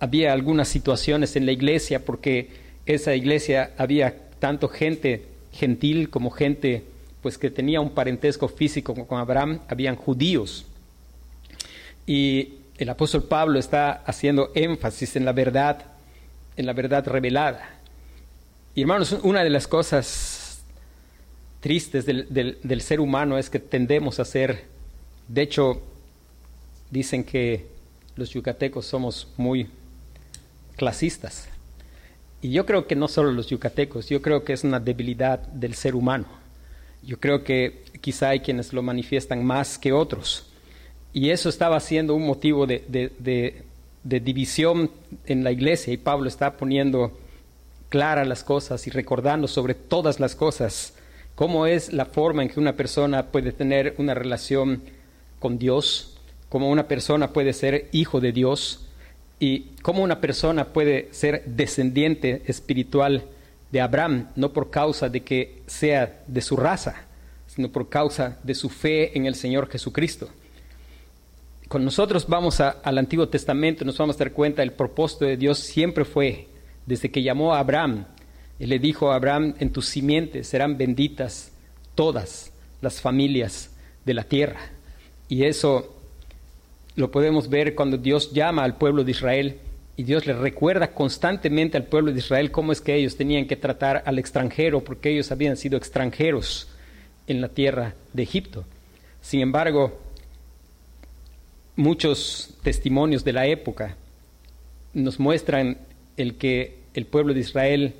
había 0.00 0.32
algunas 0.32 0.68
situaciones 0.68 1.36
en 1.36 1.46
la 1.46 1.52
iglesia 1.52 2.04
porque 2.04 2.50
esa 2.86 3.14
iglesia 3.14 3.72
había 3.76 4.14
tanto 4.38 4.68
gente 4.68 5.26
gentil 5.52 6.10
como 6.10 6.30
gente 6.30 6.84
pues 7.22 7.36
que 7.36 7.50
tenía 7.50 7.80
un 7.80 7.90
parentesco 7.90 8.48
físico 8.48 8.94
con 8.94 9.18
Abraham, 9.18 9.60
habían 9.68 9.96
judíos. 9.96 10.66
Y 12.06 12.54
el 12.78 12.88
apóstol 12.88 13.24
Pablo 13.24 13.58
está 13.58 13.90
haciendo 14.06 14.52
énfasis 14.54 15.16
en 15.16 15.24
la 15.24 15.32
verdad, 15.32 15.84
en 16.58 16.66
la 16.66 16.74
verdad 16.74 17.06
revelada. 17.06 17.66
Y 18.74 18.82
hermanos, 18.82 19.16
una 19.22 19.42
de 19.42 19.50
las 19.50 19.66
cosas 19.66 20.60
tristes 21.60 22.04
del, 22.04 22.58
del 22.62 22.80
ser 22.82 23.00
humano 23.00 23.38
es 23.38 23.48
que 23.48 23.58
tendemos 23.58 24.20
a 24.20 24.24
ser, 24.24 24.64
de 25.26 25.42
hecho, 25.42 25.80
dicen 26.90 27.24
que 27.24 27.66
los 28.16 28.30
yucatecos 28.30 28.84
somos 28.84 29.28
muy 29.36 29.68
clasistas. 30.76 31.48
Y 32.42 32.50
yo 32.50 32.66
creo 32.66 32.86
que 32.86 32.96
no 32.96 33.08
solo 33.08 33.32
los 33.32 33.48
yucatecos, 33.48 34.08
yo 34.08 34.20
creo 34.20 34.44
que 34.44 34.52
es 34.52 34.64
una 34.64 34.80
debilidad 34.80 35.40
del 35.48 35.74
ser 35.74 35.94
humano. 35.94 36.26
Yo 37.02 37.18
creo 37.18 37.44
que 37.44 37.84
quizá 38.00 38.30
hay 38.30 38.40
quienes 38.40 38.72
lo 38.72 38.82
manifiestan 38.82 39.44
más 39.44 39.78
que 39.78 39.92
otros. 39.92 40.46
Y 41.12 41.30
eso 41.30 41.48
estaba 41.48 41.80
siendo 41.80 42.14
un 42.14 42.26
motivo 42.26 42.66
de, 42.66 43.64
división 44.08 44.90
en 45.26 45.44
la 45.44 45.52
iglesia 45.52 45.92
y 45.92 45.98
Pablo 45.98 46.28
está 46.28 46.56
poniendo 46.56 47.18
claras 47.88 48.26
las 48.26 48.44
cosas 48.44 48.86
y 48.86 48.90
recordando 48.90 49.48
sobre 49.48 49.74
todas 49.74 50.20
las 50.20 50.34
cosas 50.34 50.94
cómo 51.34 51.66
es 51.66 51.92
la 51.92 52.06
forma 52.06 52.42
en 52.42 52.48
que 52.48 52.58
una 52.58 52.74
persona 52.74 53.26
puede 53.26 53.52
tener 53.52 53.94
una 53.98 54.14
relación 54.14 54.82
con 55.38 55.58
Dios, 55.58 56.18
cómo 56.48 56.70
una 56.70 56.88
persona 56.88 57.32
puede 57.32 57.52
ser 57.52 57.88
hijo 57.92 58.20
de 58.20 58.32
Dios 58.32 58.88
y 59.38 59.66
cómo 59.82 60.02
una 60.02 60.20
persona 60.20 60.72
puede 60.72 61.08
ser 61.12 61.44
descendiente 61.44 62.42
espiritual 62.46 63.24
de 63.70 63.80
Abraham, 63.80 64.28
no 64.34 64.52
por 64.52 64.70
causa 64.70 65.08
de 65.08 65.22
que 65.22 65.62
sea 65.66 66.22
de 66.26 66.40
su 66.40 66.56
raza, 66.56 67.06
sino 67.46 67.70
por 67.70 67.88
causa 67.88 68.38
de 68.42 68.54
su 68.54 68.68
fe 68.68 69.16
en 69.16 69.26
el 69.26 69.34
Señor 69.34 69.68
Jesucristo 69.68 70.28
cuando 71.68 71.84
nosotros 71.84 72.26
vamos 72.26 72.60
al 72.60 72.98
Antiguo 72.98 73.28
Testamento, 73.28 73.84
nos 73.84 73.98
vamos 73.98 74.16
a 74.16 74.20
dar 74.20 74.32
cuenta, 74.32 74.62
el 74.62 74.72
propósito 74.72 75.26
de 75.26 75.36
Dios 75.36 75.58
siempre 75.58 76.06
fue, 76.06 76.48
desde 76.86 77.10
que 77.10 77.22
llamó 77.22 77.54
a 77.54 77.58
Abraham, 77.58 78.06
Él 78.58 78.70
le 78.70 78.78
dijo 78.78 79.12
a 79.12 79.16
Abraham, 79.16 79.54
en 79.58 79.70
tus 79.70 79.86
simientes 79.86 80.48
serán 80.48 80.78
benditas 80.78 81.52
todas 81.94 82.52
las 82.80 83.02
familias 83.02 83.70
de 84.06 84.14
la 84.14 84.24
tierra. 84.24 84.60
Y 85.28 85.44
eso 85.44 85.94
lo 86.96 87.10
podemos 87.10 87.50
ver 87.50 87.74
cuando 87.74 87.98
Dios 87.98 88.32
llama 88.32 88.64
al 88.64 88.78
pueblo 88.78 89.04
de 89.04 89.10
Israel 89.10 89.58
y 89.94 90.04
Dios 90.04 90.26
le 90.26 90.32
recuerda 90.32 90.92
constantemente 90.92 91.76
al 91.76 91.84
pueblo 91.84 92.12
de 92.12 92.18
Israel 92.20 92.50
cómo 92.50 92.72
es 92.72 92.80
que 92.80 92.94
ellos 92.94 93.16
tenían 93.16 93.46
que 93.46 93.56
tratar 93.56 94.02
al 94.06 94.18
extranjero, 94.18 94.82
porque 94.82 95.10
ellos 95.10 95.30
habían 95.32 95.58
sido 95.58 95.76
extranjeros 95.76 96.68
en 97.26 97.42
la 97.42 97.48
tierra 97.48 97.94
de 98.14 98.22
Egipto. 98.22 98.64
Sin 99.20 99.40
embargo, 99.40 99.98
muchos 101.78 102.56
testimonios 102.64 103.22
de 103.22 103.32
la 103.32 103.46
época 103.46 103.96
nos 104.94 105.20
muestran 105.20 105.78
el 106.16 106.34
que 106.34 106.80
el 106.92 107.06
pueblo 107.06 107.32
de 107.32 107.40
Israel 107.40 107.94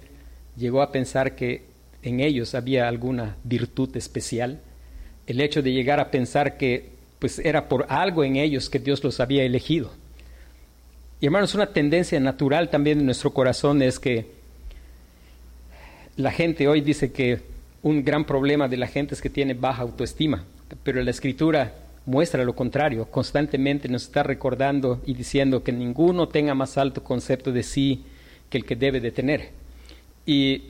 llegó 0.57 0.83
a 0.83 0.91
pensar 0.91 1.37
que 1.37 1.63
en 2.03 2.19
ellos 2.19 2.57
había 2.57 2.89
alguna 2.89 3.37
virtud 3.45 3.97
especial, 3.97 4.61
el 5.29 5.41
hecho 5.41 5.63
de 5.63 5.73
llegar 5.73 6.01
a 6.01 6.11
pensar 6.11 6.57
que 6.57 6.91
pues 7.21 7.39
era 7.39 7.69
por 7.69 7.87
algo 7.89 8.25
en 8.25 8.35
ellos 8.35 8.69
que 8.69 8.81
Dios 8.81 9.03
los 9.05 9.21
había 9.21 9.45
elegido. 9.45 9.93
Y 11.21 11.27
hermanos, 11.27 11.55
una 11.55 11.73
tendencia 11.73 12.19
natural 12.19 12.71
también 12.71 12.99
en 12.99 13.07
nuestro 13.07 13.33
corazón 13.33 13.81
es 13.81 14.01
que 14.01 14.27
la 16.17 16.33
gente 16.33 16.67
hoy 16.67 16.81
dice 16.81 17.13
que 17.13 17.43
un 17.83 18.05
gran 18.05 18.25
problema 18.25 18.67
de 18.67 18.77
la 18.77 18.89
gente 18.89 19.15
es 19.15 19.21
que 19.21 19.31
tiene 19.31 19.55
baja 19.55 19.83
autoestima, 19.83 20.45
pero 20.83 21.01
la 21.01 21.13
escritura 21.13 21.75
muestra 22.09 22.43
lo 22.43 22.55
contrario, 22.55 23.05
constantemente 23.11 23.87
nos 23.87 24.05
está 24.05 24.23
recordando 24.23 25.03
y 25.05 25.13
diciendo 25.13 25.63
que 25.63 25.73
ninguno 25.73 26.27
tenga 26.27 26.55
más 26.55 26.79
alto 26.79 27.05
concepto 27.05 27.53
de 27.53 27.63
sí 27.63 28.03
que 28.49 28.57
el 28.57 28.65
que 28.65 28.77
debe 28.77 28.99
de 28.99 29.13
tener. 29.13 29.51
Y 30.25 30.63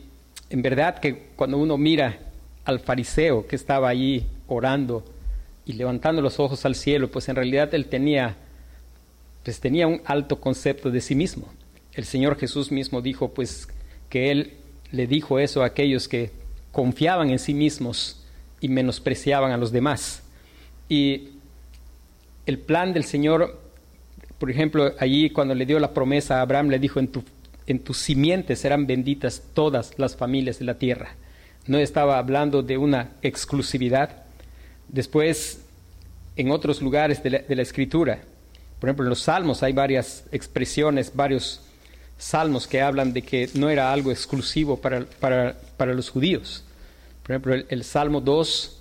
en 0.51 0.63
verdad 0.63 0.99
que 0.99 1.29
cuando 1.37 1.59
uno 1.59 1.79
mira 1.79 2.19
al 2.65 2.81
fariseo 2.81 3.47
que 3.47 3.55
estaba 3.55 3.89
allí 3.89 4.27
orando 4.49 5.05
y 5.65 5.75
levantando 5.75 6.21
los 6.21 6.41
ojos 6.41 6.65
al 6.65 6.75
cielo, 6.75 7.09
pues 7.09 7.29
en 7.29 7.37
realidad 7.37 7.73
él 7.73 7.87
tenía, 7.87 8.35
pues 9.45 9.61
tenía 9.61 9.87
un 9.87 10.03
alto 10.07 10.41
concepto 10.41 10.91
de 10.91 11.01
sí 11.01 11.15
mismo. 11.15 11.47
El 11.93 12.05
Señor 12.05 12.37
Jesús 12.37 12.73
mismo 12.73 13.01
dijo 13.01 13.33
pues 13.33 13.69
que 14.11 14.33
él 14.33 14.55
le 14.91 15.07
dijo 15.07 15.39
eso 15.39 15.63
a 15.63 15.67
aquellos 15.67 16.09
que 16.09 16.33
confiaban 16.73 17.31
en 17.31 17.39
sí 17.39 17.55
mismos 17.55 18.25
y 18.61 18.69
menospreciaban 18.69 19.53
a 19.53 19.57
los 19.57 19.71
demás. 19.71 20.25
Y 20.89 21.31
el 22.47 22.59
plan 22.59 22.93
del 22.95 23.05
Señor, 23.05 23.61
por 24.39 24.51
ejemplo, 24.51 24.95
allí 24.99 25.31
cuando 25.31 25.55
le 25.55 25.67
dio 25.67 25.79
la 25.79 25.93
promesa 25.93 26.39
a 26.39 26.41
Abraham, 26.43 26.69
le 26.69 26.79
dijo, 26.79 26.99
en 26.99 27.09
tu, 27.09 27.23
en 27.67 27.81
tus 27.81 27.99
simientes 27.99 28.61
serán 28.61 28.87
benditas 28.87 29.43
todas 29.53 29.99
las 29.99 30.17
familias 30.17 30.59
de 30.59 30.65
la 30.65 30.79
tierra. 30.79 31.11
No 31.67 31.77
estaba 31.77 32.19
hablando 32.19 32.63
de 32.63 32.79
una 32.79 33.11
exclusividad. 33.21 34.25
Después, 34.89 35.61
en 36.37 36.51
otros 36.51 36.81
lugares 36.81 37.23
de 37.23 37.45
la, 37.47 37.63
escritura, 37.63 38.21
por 38.81 38.89
ejemplo, 38.89 39.05
en 39.05 39.11
los 39.11 39.21
salmos 39.21 39.63
hay 39.63 39.75
varias 39.75 40.25
expresiones, 40.33 41.15
varios 41.15 41.61
salmos 42.17 42.67
que 42.67 42.81
hablan 42.81 43.13
de 43.13 43.21
que 43.21 43.51
no 43.53 43.69
era 43.69 43.93
algo 43.93 44.11
exclusivo 44.11 44.81
para, 44.81 45.05
para, 45.21 45.93
los 45.93 46.09
judíos. 46.09 46.65
Por 47.23 47.33
ejemplo, 47.33 47.55
el, 47.55 47.67
el 47.69 47.85
Salmo 47.85 48.23
2 48.23 48.81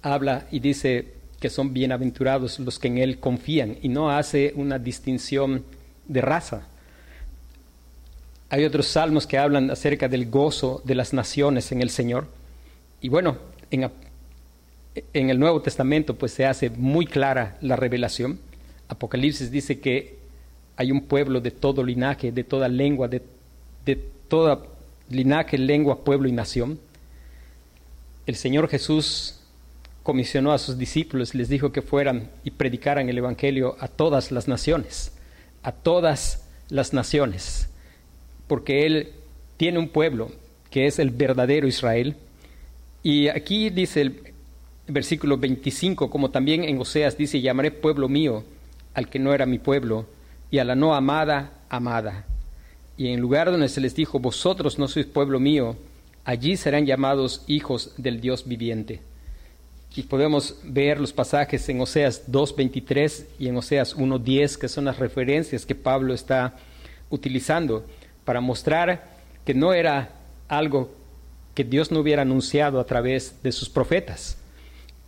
habla 0.00 0.46
y 0.50 0.60
dice, 0.60 1.21
que 1.42 1.50
son 1.50 1.74
bienaventurados 1.74 2.60
los 2.60 2.78
que 2.78 2.86
en 2.86 2.98
Él 2.98 3.18
confían 3.18 3.76
y 3.82 3.88
no 3.88 4.12
hace 4.12 4.52
una 4.54 4.78
distinción 4.78 5.64
de 6.06 6.20
raza. 6.20 6.68
Hay 8.48 8.64
otros 8.64 8.86
salmos 8.86 9.26
que 9.26 9.38
hablan 9.38 9.68
acerca 9.68 10.06
del 10.06 10.30
gozo 10.30 10.82
de 10.84 10.94
las 10.94 11.12
naciones 11.12 11.72
en 11.72 11.82
el 11.82 11.90
Señor. 11.90 12.28
Y 13.00 13.08
bueno, 13.08 13.38
en, 13.72 13.90
el 15.14 15.40
Nuevo 15.40 15.60
Testamento 15.62 16.16
pues 16.16 16.30
se 16.30 16.46
hace 16.46 16.70
muy 16.70 17.06
clara 17.06 17.58
la 17.60 17.74
revelación. 17.74 18.38
Apocalipsis 18.86 19.50
dice 19.50 19.80
que 19.80 20.18
hay 20.76 20.92
un 20.92 21.00
pueblo 21.06 21.40
de 21.40 21.50
todo 21.50 21.82
linaje, 21.82 22.30
de 22.30 22.44
toda 22.44 22.68
lengua, 22.68 23.08
de, 23.08 23.20
de 23.84 23.96
toda 24.28 24.62
linaje, 25.10 25.58
lengua, 25.58 26.04
pueblo 26.04 26.28
y 26.28 26.32
nación. 26.32 26.78
El 28.26 28.36
Señor 28.36 28.68
Jesús 28.68 29.41
comisionó 30.02 30.52
a 30.52 30.58
sus 30.58 30.78
discípulos 30.78 31.34
y 31.34 31.38
les 31.38 31.48
dijo 31.48 31.72
que 31.72 31.82
fueran 31.82 32.30
y 32.44 32.50
predicaran 32.50 33.08
el 33.08 33.18
Evangelio 33.18 33.76
a 33.80 33.88
todas 33.88 34.32
las 34.32 34.48
naciones, 34.48 35.12
a 35.62 35.72
todas 35.72 36.48
las 36.68 36.92
naciones, 36.92 37.68
porque 38.48 38.86
Él 38.86 39.12
tiene 39.56 39.78
un 39.78 39.88
pueblo 39.88 40.32
que 40.70 40.86
es 40.86 40.98
el 40.98 41.10
verdadero 41.10 41.68
Israel, 41.68 42.16
Y 43.04 43.28
aquí 43.28 43.68
dice 43.70 44.00
el 44.00 44.32
versículo 44.86 45.36
25, 45.36 46.08
como 46.08 46.30
también 46.30 46.64
en 46.64 46.78
Oseas 46.78 47.18
dice, 47.18 47.40
llamaré 47.40 47.70
pueblo 47.72 48.08
mío 48.08 48.44
al 48.94 49.08
que 49.08 49.18
no 49.18 49.34
era 49.34 49.44
mi 49.44 49.58
pueblo, 49.58 50.06
y 50.50 50.58
a 50.58 50.64
la 50.64 50.74
no 50.74 50.94
amada, 50.94 51.52
amada. 51.68 52.26
Y 52.96 53.08
en 53.08 53.20
lugar 53.20 53.50
donde 53.50 53.68
se 53.68 53.80
les 53.80 53.94
dijo, 53.94 54.18
vosotros 54.18 54.78
no 54.78 54.86
sois 54.86 55.06
pueblo 55.06 55.40
mío, 55.40 55.76
allí 56.24 56.56
serán 56.56 56.86
llamados 56.86 57.42
hijos 57.46 57.92
del 57.96 58.20
Dios 58.20 58.46
viviente. 58.46 59.00
Y 59.94 60.04
podemos 60.04 60.56
ver 60.62 60.98
los 60.98 61.12
pasajes 61.12 61.68
en 61.68 61.80
Oseas 61.80 62.30
2.23 62.30 63.26
y 63.38 63.48
en 63.48 63.56
Oseas 63.56 63.94
1.10, 63.96 64.56
que 64.56 64.68
son 64.68 64.86
las 64.86 64.98
referencias 64.98 65.66
que 65.66 65.74
Pablo 65.74 66.14
está 66.14 66.56
utilizando 67.10 67.84
para 68.24 68.40
mostrar 68.40 69.10
que 69.44 69.52
no 69.52 69.74
era 69.74 70.10
algo 70.48 70.90
que 71.54 71.64
Dios 71.64 71.90
no 71.90 72.00
hubiera 72.00 72.22
anunciado 72.22 72.80
a 72.80 72.86
través 72.86 73.34
de 73.42 73.52
sus 73.52 73.68
profetas. 73.68 74.38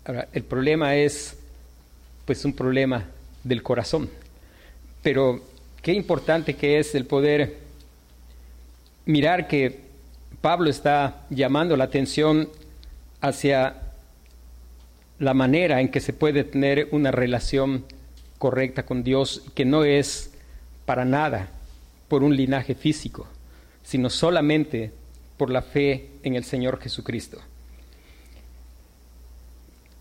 Ahora, 0.04 0.28
el 0.32 0.44
problema 0.44 0.96
es, 0.96 1.38
pues, 2.26 2.44
un 2.44 2.52
problema 2.52 3.06
del 3.42 3.62
corazón. 3.62 4.10
Pero 5.02 5.42
qué 5.80 5.94
importante 5.94 6.56
que 6.56 6.78
es 6.78 6.94
el 6.94 7.06
poder 7.06 7.56
mirar 9.06 9.48
que 9.48 9.80
Pablo 10.42 10.68
está 10.68 11.22
llamando 11.30 11.74
la 11.76 11.84
atención 11.84 12.50
hacia 13.22 13.83
la 15.18 15.34
manera 15.34 15.80
en 15.80 15.90
que 15.90 16.00
se 16.00 16.12
puede 16.12 16.44
tener 16.44 16.88
una 16.92 17.10
relación 17.10 17.84
correcta 18.38 18.84
con 18.84 19.02
Dios, 19.02 19.42
que 19.54 19.64
no 19.64 19.84
es 19.84 20.32
para 20.84 21.04
nada 21.04 21.48
por 22.08 22.22
un 22.22 22.36
linaje 22.36 22.74
físico, 22.74 23.26
sino 23.82 24.10
solamente 24.10 24.92
por 25.36 25.50
la 25.50 25.62
fe 25.62 26.10
en 26.22 26.34
el 26.34 26.44
Señor 26.44 26.80
Jesucristo. 26.80 27.38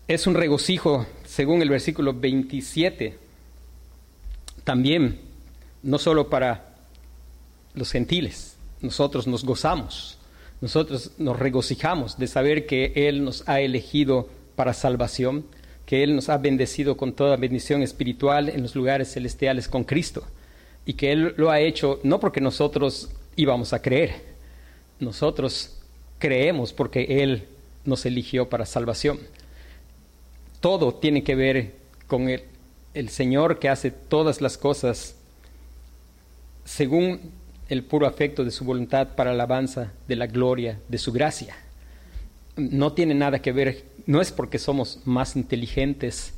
Es 0.06 0.26
un 0.26 0.34
regocijo, 0.34 1.06
según 1.24 1.62
el 1.62 1.70
versículo 1.70 2.12
27, 2.12 3.18
también, 4.62 5.20
no 5.82 5.98
solo 5.98 6.28
para 6.28 6.74
los 7.74 7.90
gentiles, 7.90 8.56
nosotros 8.80 9.26
nos 9.26 9.44
gozamos, 9.44 10.18
nosotros 10.60 11.12
nos 11.18 11.38
regocijamos 11.38 12.18
de 12.18 12.26
saber 12.26 12.66
que 12.66 12.92
Él 12.94 13.24
nos 13.24 13.48
ha 13.48 13.60
elegido 13.60 14.28
para 14.56 14.74
salvación, 14.74 15.44
que 15.86 16.02
Él 16.02 16.14
nos 16.14 16.28
ha 16.28 16.38
bendecido 16.38 16.96
con 16.96 17.12
toda 17.12 17.36
bendición 17.36 17.82
espiritual 17.82 18.48
en 18.48 18.62
los 18.62 18.74
lugares 18.74 19.12
celestiales 19.12 19.68
con 19.68 19.84
Cristo, 19.84 20.24
y 20.86 20.94
que 20.94 21.12
Él 21.12 21.34
lo 21.36 21.50
ha 21.50 21.60
hecho 21.60 22.00
no 22.02 22.20
porque 22.20 22.40
nosotros 22.40 23.10
íbamos 23.36 23.72
a 23.72 23.82
creer, 23.82 24.22
nosotros 25.00 25.78
creemos 26.18 26.72
porque 26.72 27.22
Él 27.22 27.44
nos 27.84 28.06
eligió 28.06 28.48
para 28.48 28.66
salvación. 28.66 29.18
Todo 30.60 30.94
tiene 30.94 31.22
que 31.22 31.34
ver 31.34 31.74
con 32.06 32.28
el, 32.28 32.42
el 32.94 33.08
Señor 33.10 33.58
que 33.58 33.68
hace 33.68 33.90
todas 33.90 34.40
las 34.40 34.56
cosas 34.56 35.16
según 36.64 37.20
el 37.68 37.82
puro 37.82 38.06
afecto 38.06 38.44
de 38.44 38.50
su 38.50 38.64
voluntad 38.64 39.08
para 39.16 39.30
alabanza 39.30 39.92
de 40.08 40.16
la 40.16 40.26
gloria 40.26 40.80
de 40.88 40.98
su 40.98 41.12
gracia. 41.12 41.56
No 42.56 42.92
tiene 42.92 43.14
nada 43.14 43.40
que 43.40 43.52
ver, 43.52 43.84
no 44.06 44.20
es 44.20 44.32
porque 44.32 44.58
somos 44.58 45.00
más 45.04 45.36
inteligentes 45.36 46.34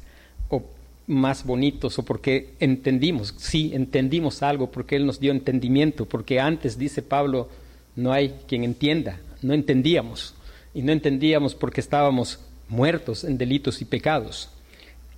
o 0.49 0.63
más 1.07 1.45
bonitos 1.45 1.99
o 1.99 2.05
porque 2.05 2.55
entendimos, 2.59 3.35
sí, 3.37 3.71
entendimos 3.75 4.43
algo, 4.43 4.71
porque 4.71 4.97
Él 4.97 5.07
nos 5.07 5.21
dio 5.21 5.33
entendimiento, 5.33 6.07
porque 6.07 6.41
antes, 6.41 6.79
dice 6.79 7.03
Pablo, 7.03 7.49
no 7.95 8.13
hay 8.13 8.35
quien 8.49 8.65
entienda, 8.65 9.21
no 9.43 9.55
entendíamos, 9.55 10.35
y 10.75 10.83
no 10.83 10.93
entendíamos 10.93 11.55
porque 11.55 11.81
estábamos 11.81 12.41
muertos 12.69 13.25
en 13.25 13.39
delitos 13.39 13.81
y 13.81 13.85
pecados, 13.85 14.51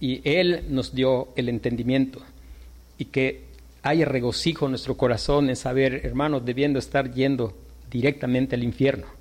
y 0.00 0.20
Él 0.24 0.64
nos 0.68 0.94
dio 0.94 1.28
el 1.36 1.48
entendimiento, 1.48 2.20
y 2.98 3.06
que 3.06 3.44
haya 3.82 4.04
regocijo 4.04 4.66
en 4.66 4.72
nuestro 4.72 4.96
corazón 4.96 5.48
en 5.48 5.56
saber, 5.56 6.02
hermanos, 6.04 6.44
debiendo 6.44 6.78
estar 6.78 7.12
yendo 7.12 7.56
directamente 7.90 8.54
al 8.56 8.62
infierno. 8.62 9.17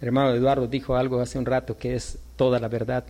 Hermano 0.00 0.34
Eduardo 0.34 0.66
dijo 0.66 0.96
algo 0.96 1.20
hace 1.20 1.38
un 1.38 1.46
rato 1.46 1.76
que 1.76 1.94
es 1.94 2.18
toda 2.36 2.60
la 2.60 2.68
verdad. 2.68 3.04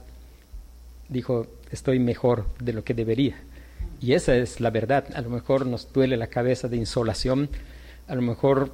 Dijo, 1.08 1.46
estoy 1.70 1.98
mejor 1.98 2.46
de 2.60 2.72
lo 2.72 2.84
que 2.84 2.94
debería. 2.94 3.36
Y 4.00 4.12
esa 4.12 4.36
es 4.36 4.60
la 4.60 4.70
verdad. 4.70 5.04
A 5.14 5.20
lo 5.20 5.30
mejor 5.30 5.66
nos 5.66 5.92
duele 5.92 6.16
la 6.16 6.28
cabeza 6.28 6.68
de 6.68 6.76
insolación, 6.76 7.48
a 8.06 8.14
lo 8.14 8.22
mejor 8.22 8.72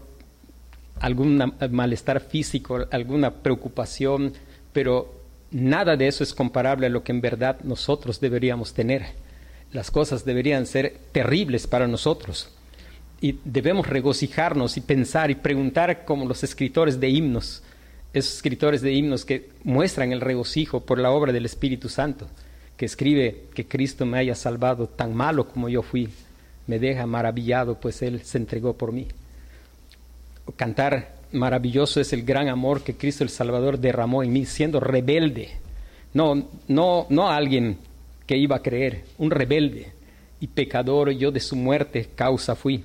algún 1.00 1.55
malestar 1.70 2.20
físico, 2.20 2.87
alguna 2.90 3.31
preocupación, 3.33 4.33
pero 4.72 5.12
nada 5.50 5.96
de 5.96 6.07
eso 6.07 6.22
es 6.22 6.35
comparable 6.35 6.87
a 6.87 6.90
lo 6.90 7.03
que 7.03 7.12
en 7.12 7.20
verdad 7.20 7.59
nosotros 7.62 8.20
deberíamos 8.20 8.74
tener 8.74 9.24
las 9.74 9.90
cosas 9.90 10.24
deberían 10.24 10.66
ser 10.66 10.96
terribles 11.12 11.66
para 11.66 11.88
nosotros. 11.88 12.48
Y 13.20 13.40
debemos 13.44 13.88
regocijarnos 13.88 14.77
y 14.77 14.81
pensar 14.81 15.31
y 15.33 15.35
preguntar 15.35 16.05
como 16.05 16.27
los 16.27 16.44
escritores 16.44 17.00
de 17.00 17.09
himnos, 17.09 17.62
esos 18.14 18.37
escritores 18.37 18.81
de 18.81 18.92
himnos 18.92 19.24
que 19.24 19.50
muestran 19.64 20.12
el 20.12 20.20
regocijo 20.20 20.81
por 20.81 20.98
la 20.98 21.11
obra 21.11 21.33
del 21.33 21.44
Espíritu 21.44 21.88
Santo, 21.88 22.29
que 22.77 22.87
escribe 22.87 23.42
que 23.55 23.66
Cristo 23.66 24.07
me 24.07 24.18
haya 24.18 24.37
salvado 24.37 24.87
tan 24.87 25.14
malo 25.14 25.48
como 25.48 25.68
yo 25.68 25.83
fui, 25.83 26.09
me 26.66 26.79
deja 26.79 27.07
maravillado, 27.07 27.79
pues 27.81 28.03
Él 28.03 28.22
se 28.22 28.38
entregó 28.38 28.74
por 28.74 28.92
mí. 28.92 29.09
Cantar 30.57 31.16
maravilloso 31.33 32.00
es 32.00 32.12
el 32.12 32.24
gran 32.24 32.48
amor 32.48 32.83
que 32.83 32.96
Cristo 32.96 33.24
el 33.24 33.31
Salvador 33.31 33.79
derramó 33.79 34.22
en 34.22 34.33
mí, 34.33 34.46
siendo 34.46 34.79
rebelde. 34.79 35.50
No, 36.12 36.48
no, 36.68 37.07
no 37.11 37.29
alguien 37.29 37.79
que 38.27 38.37
iba 38.37 38.57
a 38.57 38.62
creer, 38.62 39.05
un 39.18 39.33
rebelde 39.33 39.92
y 40.38 40.46
pecador 40.46 41.11
yo 41.11 41.33
de 41.33 41.40
su 41.40 41.57
muerte 41.57 42.09
causa 42.14 42.55
fui. 42.55 42.85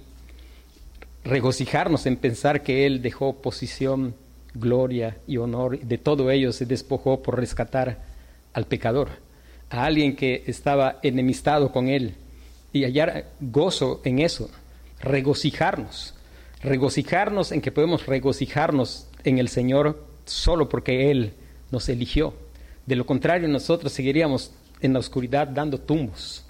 Regocijarnos 1.24 2.08
en 2.08 2.18
pensar 2.18 2.64
que 2.64 2.88
Él 2.88 3.02
dejó 3.02 3.34
posición, 3.42 4.16
gloria 4.54 5.18
y 5.28 5.38
honor, 5.38 5.80
de 5.80 5.98
todo 5.98 6.32
ello 6.32 6.52
se 6.52 6.66
despojó 6.66 7.22
por 7.22 7.38
rescatar 7.38 8.00
al 8.54 8.66
pecador, 8.66 9.10
a 9.70 9.86
alguien 9.86 10.16
que 10.16 10.44
estaba 10.48 11.00
enemistado 11.04 11.72
con 11.72 11.88
Él, 11.88 12.16
y 12.74 12.84
hallar 12.84 13.32
gozo 13.40 14.02
en 14.04 14.20
eso, 14.20 14.50
regocijarnos, 15.02 16.14
regocijarnos 16.62 17.52
en 17.52 17.62
que 17.62 17.72
podemos 17.72 18.06
regocijarnos 18.06 19.08
en 19.24 19.40
el 19.40 19.50
Señor 19.50 20.06
solo 20.26 20.70
porque 20.70 21.12
Él 21.12 21.34
nos 21.72 21.90
eligió. 21.90 22.34
De 22.86 22.96
lo 22.96 23.06
contrario, 23.06 23.48
nosotros 23.48 23.92
seguiríamos 23.92 24.52
en 24.82 24.94
la 24.94 25.00
oscuridad 25.00 25.48
dando 25.48 25.80
tumbos, 25.80 26.46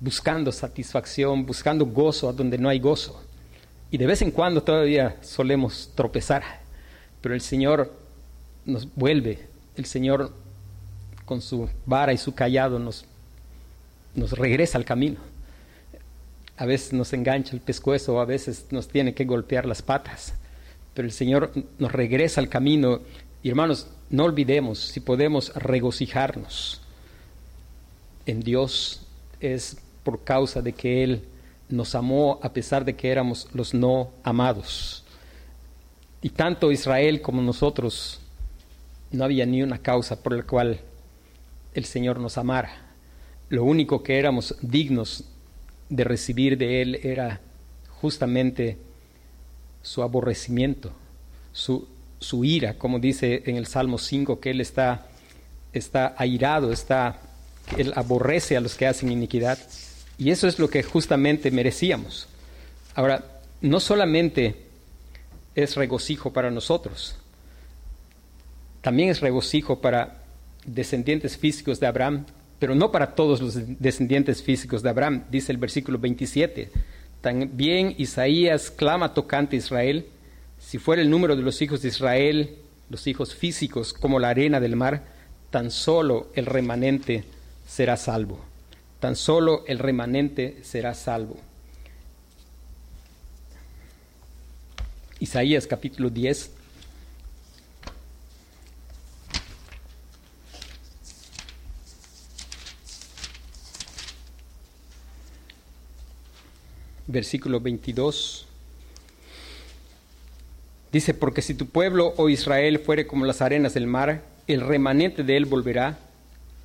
buscando 0.00 0.52
satisfacción, 0.52 1.44
buscando 1.46 1.86
gozo 1.86 2.28
a 2.28 2.32
donde 2.32 2.58
no 2.58 2.68
hay 2.68 2.78
gozo. 2.78 3.22
Y 3.90 3.98
de 3.98 4.06
vez 4.06 4.22
en 4.22 4.30
cuando 4.30 4.62
todavía 4.62 5.16
solemos 5.20 5.90
tropezar, 5.94 6.61
pero 7.22 7.34
el 7.34 7.40
Señor 7.40 7.92
nos 8.66 8.94
vuelve, 8.94 9.46
el 9.76 9.86
Señor 9.86 10.32
con 11.24 11.40
su 11.40 11.70
vara 11.86 12.12
y 12.12 12.18
su 12.18 12.34
callado 12.34 12.78
nos, 12.78 13.06
nos 14.14 14.32
regresa 14.32 14.76
al 14.76 14.84
camino. 14.84 15.18
A 16.58 16.66
veces 16.66 16.92
nos 16.92 17.12
engancha 17.12 17.54
el 17.54 17.60
pescuezo, 17.60 18.20
a 18.20 18.24
veces 18.26 18.66
nos 18.70 18.88
tiene 18.88 19.14
que 19.14 19.24
golpear 19.24 19.64
las 19.64 19.80
patas, 19.80 20.34
pero 20.92 21.06
el 21.06 21.12
Señor 21.12 21.52
nos 21.78 21.90
regresa 21.90 22.40
al 22.40 22.48
camino. 22.48 23.00
Y 23.42 23.48
hermanos, 23.48 23.88
no 24.10 24.24
olvidemos 24.24 24.78
si 24.78 25.00
podemos 25.00 25.54
regocijarnos 25.54 26.82
en 28.26 28.40
Dios 28.40 29.02
es 29.40 29.76
por 30.04 30.24
causa 30.24 30.62
de 30.62 30.72
que 30.72 31.02
Él 31.02 31.24
nos 31.68 31.94
amó 31.94 32.38
a 32.42 32.52
pesar 32.52 32.84
de 32.84 32.94
que 32.94 33.10
éramos 33.10 33.48
los 33.52 33.74
no 33.74 34.10
amados. 34.22 35.01
Y 36.22 36.30
tanto 36.30 36.72
Israel 36.72 37.20
como 37.20 37.42
nosotros 37.42 38.20
no 39.10 39.24
había 39.24 39.44
ni 39.44 39.62
una 39.62 39.78
causa 39.78 40.22
por 40.22 40.34
la 40.34 40.44
cual 40.44 40.80
el 41.74 41.84
Señor 41.84 42.20
nos 42.20 42.38
amara. 42.38 42.94
Lo 43.48 43.64
único 43.64 44.02
que 44.02 44.18
éramos 44.18 44.54
dignos 44.62 45.24
de 45.88 46.04
recibir 46.04 46.56
de 46.56 46.80
Él 46.80 47.00
era 47.02 47.40
justamente 48.00 48.78
su 49.82 50.02
aborrecimiento, 50.02 50.92
su, 51.52 51.88
su 52.18 52.44
ira, 52.44 52.78
como 52.78 52.98
dice 52.98 53.42
en 53.46 53.56
el 53.56 53.66
Salmo 53.66 53.98
5, 53.98 54.40
que 54.40 54.50
Él 54.50 54.60
está, 54.60 55.08
está 55.72 56.14
airado, 56.16 56.72
está 56.72 57.20
él 57.76 57.92
aborrece 57.96 58.56
a 58.56 58.60
los 58.60 58.74
que 58.74 58.86
hacen 58.86 59.10
iniquidad. 59.10 59.58
Y 60.18 60.30
eso 60.30 60.46
es 60.46 60.58
lo 60.58 60.68
que 60.68 60.82
justamente 60.82 61.50
merecíamos. 61.50 62.28
Ahora, 62.94 63.40
no 63.60 63.80
solamente 63.80 64.56
es 65.54 65.76
regocijo 65.76 66.32
para 66.32 66.50
nosotros, 66.50 67.16
también 68.80 69.10
es 69.10 69.20
regocijo 69.20 69.80
para 69.80 70.22
descendientes 70.64 71.36
físicos 71.36 71.78
de 71.80 71.86
Abraham, 71.86 72.26
pero 72.58 72.74
no 72.74 72.92
para 72.92 73.14
todos 73.14 73.40
los 73.40 73.58
descendientes 73.80 74.42
físicos 74.42 74.82
de 74.82 74.90
Abraham, 74.90 75.24
dice 75.30 75.52
el 75.52 75.58
versículo 75.58 75.98
27. 75.98 76.70
También 77.20 77.94
Isaías 77.98 78.70
clama 78.70 79.14
tocante 79.14 79.56
a 79.56 79.58
Israel, 79.58 80.06
si 80.58 80.78
fuera 80.78 81.02
el 81.02 81.10
número 81.10 81.36
de 81.36 81.42
los 81.42 81.60
hijos 81.60 81.82
de 81.82 81.88
Israel 81.88 82.56
los 82.92 83.06
hijos 83.06 83.34
físicos 83.34 83.94
como 83.94 84.18
la 84.20 84.28
arena 84.28 84.60
del 84.60 84.76
mar, 84.76 85.02
tan 85.50 85.70
solo 85.70 86.28
el 86.34 86.44
remanente 86.44 87.24
será 87.66 87.96
salvo. 87.96 88.38
Tan 89.00 89.16
solo 89.16 89.64
el 89.66 89.78
remanente 89.78 90.58
será 90.62 90.92
salvo. 90.92 91.38
Isaías 95.22 95.68
capítulo 95.68 96.10
10. 96.10 96.50
Versículo 107.06 107.60
22. 107.60 108.48
Dice, 110.90 111.14
porque 111.14 111.40
si 111.40 111.54
tu 111.54 111.66
pueblo 111.66 112.14
o 112.16 112.28
Israel 112.28 112.80
fuere 112.80 113.06
como 113.06 113.24
las 113.24 113.42
arenas 113.42 113.74
del 113.74 113.86
mar, 113.86 114.24
el 114.48 114.60
remanente 114.60 115.22
de 115.22 115.36
él 115.36 115.44
volverá, 115.44 116.00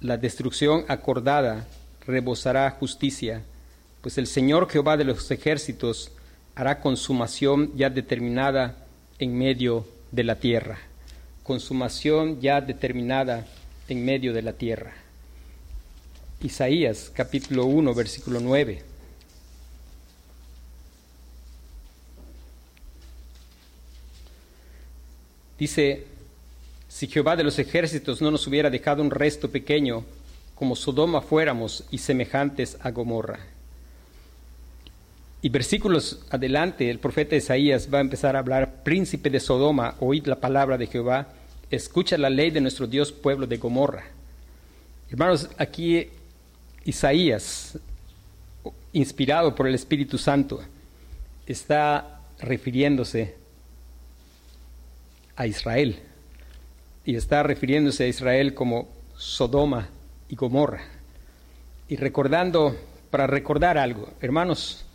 la 0.02 0.17
destrucción 0.17 0.84
acordada 0.88 1.67
rebosará 2.08 2.72
justicia, 2.72 3.43
pues 4.02 4.17
el 4.17 4.26
Señor 4.26 4.67
Jehová 4.67 4.98
de 4.98 5.04
los 5.04 5.30
ejércitos 5.30 6.12
hará 6.58 6.80
consumación 6.80 7.72
ya 7.78 7.91
determinada 7.91 8.76
en 9.20 9.38
medio 9.38 9.86
de 10.12 10.24
la 10.24 10.38
tierra. 10.38 10.80
Consumación 11.43 12.41
ya 12.41 12.62
determinada 12.62 13.46
en 13.88 14.04
medio 14.04 14.34
de 14.34 14.41
la 14.41 14.54
tierra. 14.54 14.91
Isaías 16.41 17.12
capítulo 17.13 17.65
1 17.65 17.93
versículo 17.93 18.39
9. 18.39 18.82
Dice, 25.60 26.08
si 26.88 27.06
Jehová 27.06 27.36
de 27.36 27.43
los 27.43 27.60
ejércitos 27.60 28.20
no 28.20 28.32
nos 28.32 28.48
hubiera 28.48 28.72
dejado 28.72 29.04
un 29.04 29.12
resto 29.12 29.52
pequeño, 29.52 30.04
como 30.56 30.76
Sodoma 30.76 31.22
fuéramos 31.22 31.84
y 31.91 32.00
semejantes 32.00 32.80
a 32.82 32.89
Gomorra. 32.89 33.57
Y 35.41 35.50
versículos 35.50 36.26
adelante, 36.30 36.89
el 36.89 37.00
profeta 37.00 37.36
Isaías 37.36 37.88
va 37.93 38.00
a 38.00 38.02
empezar 38.02 38.36
a 38.36 38.39
hablar, 38.39 38.84
príncipe 38.84 39.30
de 39.30 39.39
Sodoma, 39.39 39.95
oíd 40.00 40.26
la 40.26 40.39
palabra 40.39 40.78
de 40.78 40.88
Jehová, 40.88 41.28
escucha 41.69 42.17
la 42.17 42.30
ley 42.30 42.50
de 42.50 42.62
nuestro 42.62 42.88
Dios, 42.88 43.12
pueblo 43.12 43.45
de 43.45 43.58
Gomorra. 43.58 44.06
Hermanos, 45.10 45.50
aquí 45.58 46.10
Isaías, 46.86 47.78
inspirado 48.93 49.54
por 49.54 49.67
el 49.67 49.76
Espíritu 49.76 50.17
Santo, 50.17 50.60
está 51.45 52.19
refiriéndose 52.39 53.36
a 55.36 55.45
Israel. 55.45 56.00
Y 57.06 57.15
está 57.15 57.43
refiriéndose 57.43 58.04
a 58.04 58.08
Israel 58.08 58.54
como 58.54 58.89
Sodoma 59.15 59.88
y 60.28 60.36
Gomorra. 60.36 60.82
Y 61.88 61.95
recordando, 61.95 62.76
para 63.12 63.28
recordar 63.28 63.78
algo, 63.78 64.10
hermanos, 64.19 64.87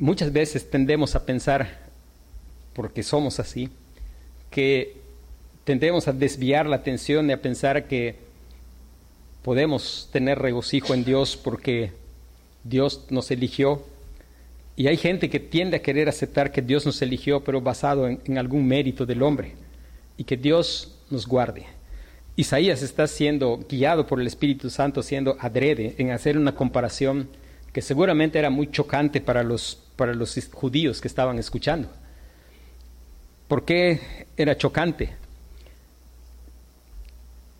muchas 0.00 0.32
veces 0.32 0.68
tendemos 0.68 1.14
a 1.14 1.24
pensar, 1.24 1.78
porque 2.72 3.04
somos 3.04 3.38
así, 3.38 3.70
que 4.50 4.96
tendemos 5.62 6.08
a 6.08 6.12
desviar 6.12 6.66
la 6.66 6.76
atención 6.76 7.30
y 7.30 7.32
a 7.32 7.40
pensar 7.40 7.86
que 7.86 8.16
podemos 9.42 10.08
tener 10.12 10.40
regocijo 10.40 10.94
en 10.94 11.04
Dios 11.04 11.36
porque 11.36 11.92
Dios 12.64 13.06
nos 13.10 13.30
eligió 13.30 13.84
y 14.80 14.88
hay 14.88 14.96
gente 14.96 15.28
que 15.28 15.40
tiende 15.40 15.76
a 15.76 15.82
querer 15.82 16.08
aceptar 16.08 16.52
que 16.52 16.62
Dios 16.62 16.86
nos 16.86 17.02
eligió, 17.02 17.44
pero 17.44 17.60
basado 17.60 18.08
en, 18.08 18.38
algún 18.38 18.66
mérito 18.66 19.04
del 19.04 19.22
hombre, 19.22 19.52
y 20.16 20.24
que 20.24 20.38
Dios 20.38 20.96
nos 21.10 21.26
guarde. 21.26 21.66
Isaías 22.34 22.80
está 22.80 23.06
siendo 23.06 23.60
guiado 23.68 24.06
por 24.06 24.22
el 24.22 24.26
Espíritu 24.26 24.70
Santo, 24.70 25.02
siendo 25.02 25.36
adrede 25.38 25.96
en 25.98 26.12
hacer 26.12 26.38
una 26.38 26.54
comparación 26.54 27.28
que 27.74 27.82
seguramente 27.82 28.38
era 28.38 28.48
muy 28.48 28.70
chocante 28.70 29.20
para 29.20 29.42
los, 29.42 29.82
para 30.00 30.14
los 30.14 30.34
judíos 30.54 30.98
que 30.98 31.08
estaban 31.08 31.38
escuchando. 31.38 31.86
¿Por 33.46 33.66
qué 33.66 34.00
era 34.34 34.56
chocante? 34.56 35.10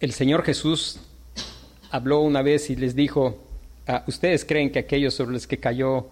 El 0.00 0.12
Señor 0.12 0.42
Jesús 0.42 1.00
habló 1.90 2.22
una 2.22 2.40
vez 2.40 2.70
y 2.70 2.76
les 2.76 2.96
dijo, 2.96 3.44
ah, 3.86 4.04
ustedes 4.06 4.46
creen 4.46 4.72
que 4.72 4.78
aquellos 4.78 5.12
sobre 5.12 5.32
los 5.32 5.46
que 5.46 5.58
cayó 5.58 6.06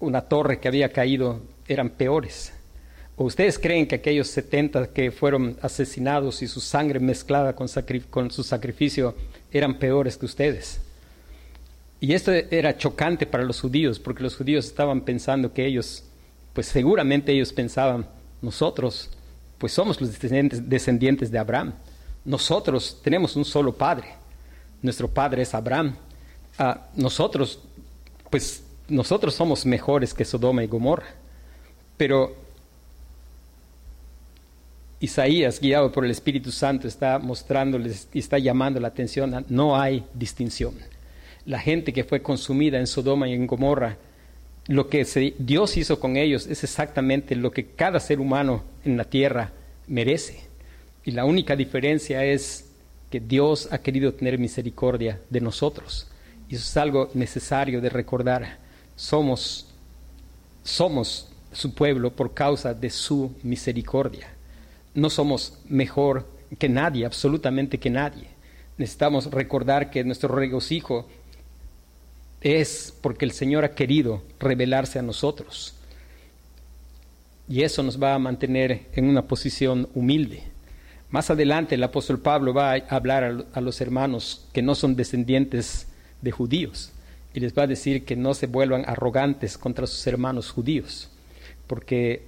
una 0.00 0.22
torre 0.22 0.58
que 0.58 0.68
había 0.68 0.90
caído 0.90 1.42
eran 1.68 1.90
peores? 1.90 2.54
¿O 3.16 3.24
ustedes 3.24 3.58
creen 3.58 3.86
que 3.86 3.96
aquellos 3.96 4.28
70 4.28 4.94
que 4.94 5.10
fueron 5.10 5.58
asesinados 5.60 6.40
y 6.40 6.48
su 6.48 6.62
sangre 6.62 6.98
mezclada 6.98 7.54
con, 7.54 7.68
con 8.08 8.30
su 8.30 8.42
sacrificio 8.42 9.14
eran 9.52 9.78
peores 9.78 10.16
que 10.16 10.24
ustedes? 10.24 10.80
Y 12.02 12.14
esto 12.14 12.32
era 12.32 12.76
chocante 12.76 13.26
para 13.26 13.44
los 13.44 13.60
judíos, 13.60 14.00
porque 14.00 14.24
los 14.24 14.34
judíos 14.34 14.66
estaban 14.66 15.02
pensando 15.02 15.52
que 15.52 15.64
ellos, 15.64 16.02
pues 16.52 16.66
seguramente 16.66 17.30
ellos 17.30 17.52
pensaban, 17.52 18.04
nosotros, 18.40 19.08
pues 19.56 19.72
somos 19.72 20.00
los 20.00 20.10
descendientes, 20.18 21.30
de 21.30 21.38
Abraham. 21.38 21.74
Nosotros 22.24 22.98
tenemos 23.04 23.36
un 23.36 23.44
solo 23.44 23.72
padre. 23.72 24.08
Nuestro 24.82 25.06
padre 25.06 25.42
es 25.42 25.54
Abraham. 25.54 25.94
Ah, 26.58 26.88
nosotros, 26.96 27.60
pues 28.30 28.64
nosotros 28.88 29.32
somos 29.32 29.64
mejores 29.64 30.12
que 30.12 30.24
Sodoma 30.24 30.64
y 30.64 30.66
Gomorra. 30.66 31.06
Pero 31.96 32.34
Isaías, 34.98 35.60
guiado 35.60 35.92
por 35.92 36.04
el 36.04 36.10
Espíritu 36.10 36.50
Santo, 36.50 36.88
está 36.88 37.20
mostrándoles 37.20 38.08
y 38.12 38.18
está 38.18 38.40
llamando 38.40 38.80
la 38.80 38.88
atención 38.88 39.46
no 39.48 39.80
hay 39.80 40.04
distinción. 40.14 40.74
La 41.46 41.58
gente 41.58 41.92
que 41.92 42.04
fue 42.04 42.22
consumida 42.22 42.78
en 42.78 42.86
Sodoma 42.86 43.28
y 43.28 43.32
en 43.32 43.46
Gomorra, 43.46 43.96
lo 44.68 44.88
que 44.88 45.04
Dios 45.38 45.76
hizo 45.76 45.98
con 45.98 46.16
ellos 46.16 46.46
es 46.46 46.62
exactamente 46.62 47.34
lo 47.34 47.50
que 47.50 47.66
cada 47.66 47.98
ser 47.98 48.20
humano 48.20 48.62
en 48.84 48.96
la 48.96 49.04
tierra 49.04 49.50
merece. 49.88 50.40
Y 51.04 51.10
la 51.10 51.24
única 51.24 51.56
diferencia 51.56 52.24
es 52.24 52.70
que 53.10 53.20
Dios 53.20 53.68
ha 53.72 53.78
querido 53.78 54.14
tener 54.14 54.38
misericordia 54.38 55.20
de 55.30 55.40
nosotros. 55.40 56.06
Y 56.48 56.54
eso 56.54 56.64
es 56.64 56.76
algo 56.76 57.10
necesario 57.14 57.80
de 57.80 57.88
recordar 57.88 58.62
somos, 58.96 59.66
somos 60.62 61.28
su 61.52 61.74
pueblo 61.74 62.12
por 62.12 62.34
causa 62.34 62.72
de 62.72 62.90
su 62.90 63.34
misericordia. 63.42 64.28
No 64.94 65.10
somos 65.10 65.58
mejor 65.68 66.26
que 66.58 66.68
nadie, 66.68 67.04
absolutamente 67.04 67.78
que 67.78 67.90
nadie. 67.90 68.28
Necesitamos 68.78 69.30
recordar 69.30 69.90
que 69.90 70.04
nuestro 70.04 70.34
regocijo 70.34 71.08
es 72.42 72.94
porque 73.00 73.24
el 73.24 73.32
Señor 73.32 73.64
ha 73.64 73.74
querido 73.74 74.22
revelarse 74.38 74.98
a 74.98 75.02
nosotros. 75.02 75.74
Y 77.48 77.62
eso 77.62 77.82
nos 77.82 78.02
va 78.02 78.14
a 78.14 78.18
mantener 78.18 78.86
en 78.94 79.08
una 79.08 79.22
posición 79.22 79.88
humilde. 79.94 80.42
Más 81.10 81.30
adelante 81.30 81.74
el 81.74 81.82
apóstol 81.82 82.20
Pablo 82.20 82.54
va 82.54 82.72
a 82.72 82.76
hablar 82.88 83.44
a 83.52 83.60
los 83.60 83.80
hermanos 83.80 84.46
que 84.52 84.62
no 84.62 84.74
son 84.74 84.96
descendientes 84.96 85.86
de 86.22 86.30
judíos 86.30 86.92
y 87.34 87.40
les 87.40 87.56
va 87.56 87.64
a 87.64 87.66
decir 87.66 88.04
que 88.04 88.16
no 88.16 88.34
se 88.34 88.46
vuelvan 88.46 88.84
arrogantes 88.86 89.58
contra 89.58 89.86
sus 89.86 90.06
hermanos 90.06 90.50
judíos, 90.50 91.08
porque, 91.66 92.22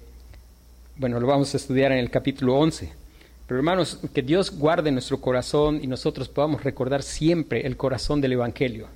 bueno, 0.97 1.21
lo 1.21 1.27
vamos 1.27 1.53
a 1.55 1.57
estudiar 1.57 1.93
en 1.93 1.99
el 1.99 2.11
capítulo 2.11 2.57
11. 2.57 2.93
Pero 3.47 3.59
hermanos, 3.59 4.01
que 4.15 4.23
Dios 4.23 4.51
guarde 4.51 4.91
nuestro 4.91 5.21
corazón 5.21 5.81
y 5.83 5.87
nosotros 5.87 6.29
podamos 6.29 6.65
recordar 6.65 7.03
siempre 7.03 7.67
el 7.67 7.77
corazón 7.77 8.23
del 8.23 8.33
Evangelio. 8.33 8.89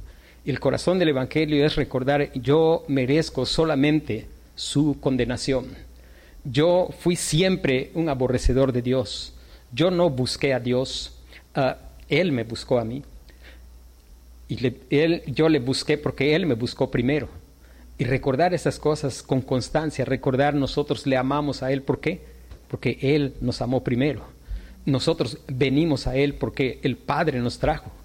El 0.49 0.61
corazón 0.61 0.99
del 0.99 1.11
Evangelio 1.11 1.67
es 1.67 1.77
recordar, 1.77 2.33
yo 2.33 2.83
merezco 2.89 3.45
solamente 3.45 4.29
su 4.55 4.99
condenación. 4.99 5.67
Yo 6.43 6.89
fui 7.01 7.17
siempre 7.17 7.91
un 7.93 8.09
aborrecedor 8.09 8.73
de 8.73 8.81
Dios. 8.81 9.35
Yo 9.73 9.91
no 9.91 10.09
busqué 10.09 10.55
a 10.55 10.59
Dios, 10.59 11.19
ah, 11.55 11.77
Él 12.09 12.33
me 12.33 12.45
buscó 12.45 12.79
a 12.79 12.85
mí. 12.87 13.03
Y 14.49 14.73
él, 14.89 15.23
yo 15.27 15.51
le 15.51 15.59
busqué 15.59 15.99
porque 15.99 16.35
Él 16.35 16.47
me 16.47 16.55
buscó 16.55 16.91
primero. 16.91 17.29
Y 17.99 18.05
recordar 18.05 18.55
esas 18.55 18.79
cosas 18.79 19.23
con 19.23 19.43
constancia, 19.43 20.07
recordar 20.07 20.55
nosotros 20.55 21.07
le 21.07 21.19
amamos 21.19 21.63
a 21.63 21.73
Él. 21.73 21.83
¿Por 21.83 22.01
qué? 22.01 22.23
Porque 22.69 22.99
Él 23.03 23.35
nos 23.43 23.61
amó 23.61 23.85
primero. 23.85 24.23
Nosotros 24.87 25.41
venimos 25.47 26.07
a 26.07 26.17
Él 26.17 26.37
porque 26.37 26.81
el 26.83 26.97
Padre 26.97 27.39
nos 27.39 27.59
trajo. 27.59 27.98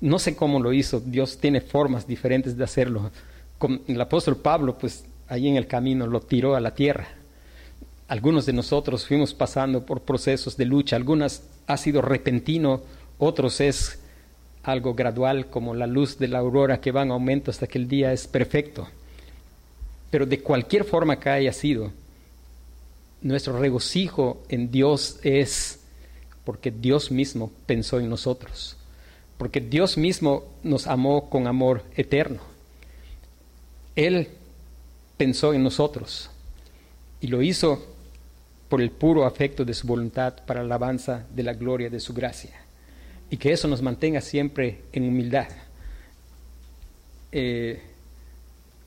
No 0.00 0.18
sé 0.18 0.34
cómo 0.34 0.60
lo 0.60 0.72
hizo, 0.72 1.00
Dios 1.00 1.38
tiene 1.38 1.60
formas 1.60 2.06
diferentes 2.06 2.56
de 2.56 2.64
hacerlo. 2.64 3.10
El 3.86 4.00
apóstol 4.00 4.36
Pablo, 4.36 4.78
pues 4.78 5.04
ahí 5.28 5.48
en 5.48 5.56
el 5.56 5.66
camino 5.66 6.06
lo 6.06 6.20
tiró 6.20 6.56
a 6.56 6.60
la 6.60 6.74
tierra. 6.74 7.08
Algunos 8.08 8.46
de 8.46 8.52
nosotros 8.52 9.06
fuimos 9.06 9.34
pasando 9.34 9.84
por 9.84 10.00
procesos 10.00 10.56
de 10.56 10.64
lucha, 10.64 10.96
algunas 10.96 11.42
ha 11.66 11.76
sido 11.76 12.02
repentino, 12.02 12.80
otros 13.18 13.60
es 13.60 14.00
algo 14.62 14.94
gradual 14.94 15.46
como 15.46 15.74
la 15.74 15.86
luz 15.86 16.18
de 16.18 16.28
la 16.28 16.38
aurora 16.38 16.80
que 16.80 16.92
va 16.92 17.02
en 17.02 17.12
aumento 17.12 17.50
hasta 17.50 17.66
que 17.66 17.78
el 17.78 17.86
día 17.86 18.12
es 18.12 18.26
perfecto. 18.26 18.88
Pero 20.10 20.26
de 20.26 20.40
cualquier 20.40 20.84
forma 20.84 21.20
que 21.20 21.28
haya 21.28 21.52
sido, 21.52 21.92
Nuestro 23.22 23.58
regocijo 23.58 24.42
en 24.48 24.70
Dios 24.70 25.18
es 25.22 25.80
porque 26.44 26.70
Dios 26.70 27.10
mismo 27.10 27.52
pensó 27.66 28.00
en 28.00 28.08
nosotros, 28.08 28.78
porque 29.40 29.62
Dios 29.62 29.96
mismo 29.96 30.44
nos 30.62 30.86
amó 30.86 31.30
con 31.30 31.46
amor 31.46 31.82
eterno. 31.96 32.42
Él 33.96 34.28
pensó 35.16 35.54
en 35.54 35.62
nosotros 35.62 36.30
y 37.22 37.28
lo 37.28 37.40
hizo 37.40 37.82
por 38.68 38.82
el 38.82 38.90
puro 38.90 39.24
afecto 39.24 39.64
de 39.64 39.72
su 39.72 39.86
voluntad 39.86 40.44
para 40.44 40.60
la 40.60 40.66
alabanza 40.66 41.24
de 41.34 41.42
la 41.42 41.54
gloria 41.54 41.88
de 41.88 42.00
su 42.00 42.12
gracia. 42.12 42.50
Y 43.30 43.38
que 43.38 43.50
eso 43.50 43.66
nos 43.66 43.80
mantenga 43.80 44.20
siempre 44.20 44.82
en 44.92 45.08
humildad. 45.08 45.48
Eh, 47.32 47.80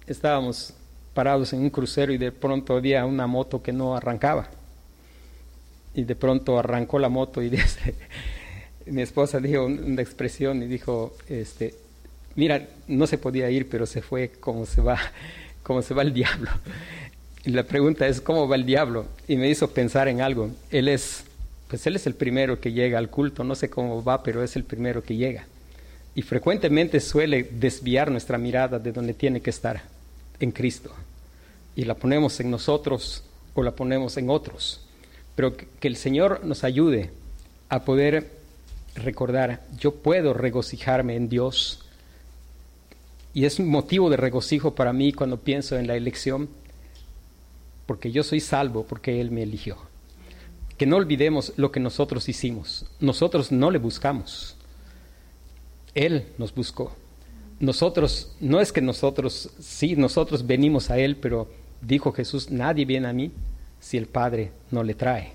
estábamos 0.05 0.75
parados 1.15 1.51
en 1.53 1.61
un 1.61 1.71
crucero 1.71 2.13
y 2.13 2.19
de 2.19 2.31
pronto 2.31 2.75
había 2.75 3.07
una 3.07 3.25
moto 3.25 3.63
que 3.63 3.73
no 3.73 3.95
arrancaba. 3.95 4.51
Y 5.95 6.03
de 6.03 6.15
pronto 6.15 6.59
arrancó 6.59 6.99
la 6.99 7.09
moto 7.09 7.41
y 7.41 7.49
dice, 7.49 7.95
mi 8.85 9.01
esposa 9.01 9.39
dijo 9.39 9.65
una 9.65 10.01
expresión 10.01 10.61
y 10.63 10.67
dijo, 10.67 11.15
este, 11.27 11.75
mira, 12.35 12.67
no 12.87 13.07
se 13.07 13.17
podía 13.17 13.49
ir, 13.49 13.69
pero 13.69 13.85
se 13.85 14.01
fue 14.01 14.29
como 14.39 14.65
se 14.65 14.81
va, 14.81 14.99
como 15.63 15.81
se 15.81 15.93
va 15.93 16.01
el 16.01 16.13
diablo. 16.13 16.49
Y 17.45 17.51
la 17.51 17.63
pregunta 17.63 18.07
es, 18.07 18.21
¿cómo 18.21 18.47
va 18.47 18.55
el 18.55 18.65
diablo? 18.65 19.05
Y 19.27 19.35
me 19.35 19.49
hizo 19.49 19.69
pensar 19.71 20.07
en 20.07 20.21
algo. 20.21 20.49
Él 20.71 20.87
es, 20.87 21.25
pues 21.67 21.85
él 21.87 21.95
es 21.95 22.07
el 22.07 22.15
primero 22.15 22.59
que 22.59 22.71
llega 22.71 22.97
al 22.97 23.09
culto, 23.09 23.43
no 23.43 23.55
sé 23.55 23.69
cómo 23.69 24.03
va, 24.03 24.23
pero 24.23 24.43
es 24.43 24.55
el 24.55 24.63
primero 24.63 25.03
que 25.03 25.15
llega. 25.15 25.45
Y 26.15 26.21
frecuentemente 26.21 26.99
suele 26.99 27.43
desviar 27.43 28.11
nuestra 28.11 28.37
mirada 28.37 28.79
de 28.79 28.91
donde 28.91 29.13
tiene 29.13 29.41
que 29.41 29.49
estar 29.49 29.81
en 30.39 30.51
Cristo 30.51 30.93
y 31.75 31.85
la 31.85 31.95
ponemos 31.95 32.39
en 32.39 32.51
nosotros 32.51 33.23
o 33.53 33.63
la 33.63 33.71
ponemos 33.71 34.17
en 34.17 34.29
otros. 34.29 34.81
Pero 35.35 35.55
que, 35.57 35.67
el 35.87 35.95
Señor 35.95 36.45
nos 36.45 36.63
ayude 36.63 37.09
a 37.69 37.83
poder 37.83 38.29
recordar, 38.95 39.65
yo 39.77 39.95
puedo 39.95 40.33
regocijarme 40.33 41.15
en 41.15 41.29
Dios. 41.29 41.85
Y 43.33 43.45
es 43.45 43.59
motivo 43.59 44.09
de 44.09 44.17
regocijo 44.17 44.75
para 44.75 44.93
mí 44.93 45.13
cuando 45.13 45.39
pienso 45.39 45.77
en 45.77 45.87
la 45.87 45.95
elección, 45.95 46.49
porque 47.85 48.11
yo 48.11 48.23
soy 48.23 48.39
salvo, 48.39 48.85
porque 48.85 49.19
Él 49.19 49.31
me 49.31 49.43
eligió. 49.43 49.77
Que 50.77 50.85
no 50.85 50.97
olvidemos 50.97 51.53
lo 51.57 51.71
que 51.71 51.79
nosotros 51.79 52.29
hicimos. 52.29 52.85
Nosotros 52.99 53.51
no 53.51 53.71
le 53.71 53.79
buscamos. 53.79 54.55
Él 55.93 56.25
nos 56.37 56.53
buscó 56.53 56.95
nosotros, 57.63 58.35
no 58.41 58.59
es 58.59 58.71
que 58.71 58.81
nosotros, 58.81 59.49
sí, 59.59 59.95
nosotros 59.95 60.45
venimos 60.45 60.89
a 60.89 60.97
Él, 60.97 61.15
pero 61.15 61.49
dijo 61.81 62.11
Jesús, 62.11 62.51
nadie 62.51 62.85
viene 62.85 63.07
a 63.07 63.13
mí 63.13 63.31
si 63.79 63.97
el 63.97 64.07
Padre 64.07 64.51
no 64.69 64.83
le 64.83 64.95
trae. 64.95 65.31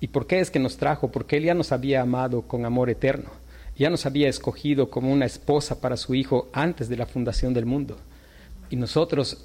¿Y 0.00 0.08
por 0.08 0.26
qué 0.26 0.40
es 0.40 0.50
que 0.50 0.58
nos 0.58 0.76
trajo? 0.76 1.10
Porque 1.10 1.36
Él 1.36 1.44
ya 1.44 1.54
nos 1.54 1.72
había 1.72 2.02
amado 2.02 2.42
con 2.42 2.64
amor 2.64 2.90
eterno, 2.90 3.30
ya 3.76 3.90
nos 3.90 4.06
había 4.06 4.28
escogido 4.28 4.90
como 4.90 5.12
una 5.12 5.24
esposa 5.24 5.80
para 5.80 5.96
su 5.96 6.14
Hijo 6.14 6.48
antes 6.52 6.88
de 6.88 6.96
la 6.96 7.06
fundación 7.06 7.54
del 7.54 7.66
mundo. 7.66 7.96
Y 8.70 8.76
nosotros 8.76 9.44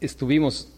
estuvimos 0.00 0.68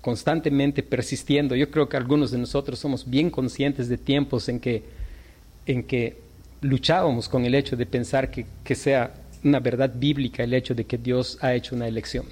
constantemente 0.00 0.82
persistiendo. 0.82 1.56
Yo 1.56 1.70
creo 1.70 1.88
que 1.88 1.96
algunos 1.96 2.30
de 2.30 2.38
nosotros 2.38 2.78
somos 2.78 3.08
bien 3.08 3.30
conscientes 3.30 3.88
de 3.88 3.96
tiempos 3.96 4.48
en 4.48 4.60
que, 4.60 4.82
en 5.66 5.82
que 5.82 6.18
luchábamos 6.60 7.28
con 7.28 7.44
el 7.46 7.54
hecho 7.54 7.76
de 7.76 7.86
pensar 7.86 8.30
que, 8.30 8.46
que 8.62 8.74
sea 8.74 9.14
una 9.42 9.60
verdad 9.60 9.92
bíblica 9.94 10.42
el 10.42 10.54
hecho 10.54 10.74
de 10.74 10.84
que 10.84 10.98
Dios 10.98 11.38
ha 11.40 11.54
hecho 11.54 11.74
una 11.74 11.88
elección. 11.88 12.26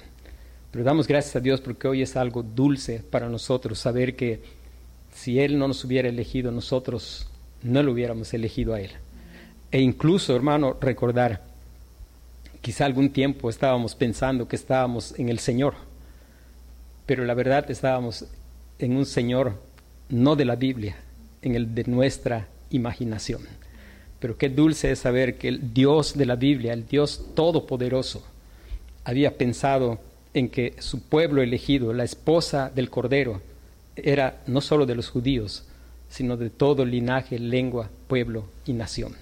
Pero 0.71 0.83
damos 0.83 1.07
gracias 1.07 1.35
a 1.35 1.39
Dios 1.39 1.61
porque 1.61 1.87
hoy 1.87 2.01
es 2.01 2.15
algo 2.15 2.41
dulce 2.41 3.03
para 3.09 3.29
nosotros 3.29 3.79
saber 3.79 4.15
que 4.15 4.41
si 5.13 5.39
Él 5.39 5.57
no 5.57 5.67
nos 5.67 5.83
hubiera 5.83 6.09
elegido, 6.09 6.51
nosotros 6.51 7.27
no 7.61 7.81
lo 7.83 7.91
hubiéramos 7.91 8.33
elegido 8.33 8.73
a 8.73 8.81
Él. 8.81 8.91
E 9.71 9.79
incluso, 9.79 10.35
hermano, 10.35 10.77
recordar, 10.79 11.41
quizá 12.61 12.85
algún 12.85 13.11
tiempo 13.11 13.49
estábamos 13.49 13.95
pensando 13.95 14.47
que 14.47 14.55
estábamos 14.55 15.17
en 15.17 15.29
el 15.29 15.39
Señor, 15.39 15.75
pero 17.05 17.25
la 17.25 17.33
verdad 17.33 17.69
estábamos 17.69 18.25
en 18.79 18.95
un 18.95 19.05
Señor 19.05 19.59
no 20.09 20.35
de 20.35 20.45
la 20.45 20.55
Biblia, 20.55 20.97
en 21.41 21.55
el 21.55 21.73
de 21.73 21.83
nuestra 21.85 22.47
imaginación. 22.69 23.41
Pero 24.19 24.37
qué 24.37 24.49
dulce 24.49 24.91
es 24.91 24.99
saber 24.99 25.37
que 25.37 25.49
el 25.49 25.73
Dios 25.73 26.17
de 26.17 26.25
la 26.25 26.35
Biblia, 26.35 26.73
el 26.73 26.87
Dios 26.87 27.25
todopoderoso, 27.35 28.23
había 29.03 29.37
pensado 29.37 29.99
en 30.33 30.49
que 30.49 30.75
su 30.79 31.01
pueblo 31.01 31.41
elegido, 31.41 31.93
la 31.93 32.03
esposa 32.03 32.71
del 32.73 32.89
Cordero, 32.89 33.41
era 33.95 34.41
no 34.47 34.61
solo 34.61 34.85
de 34.85 34.95
los 34.95 35.09
judíos, 35.09 35.65
sino 36.09 36.37
de 36.37 36.49
todo 36.49 36.85
linaje, 36.85 37.39
lengua, 37.39 37.89
pueblo 38.07 38.45
y 38.65 38.73
nación. 38.73 39.15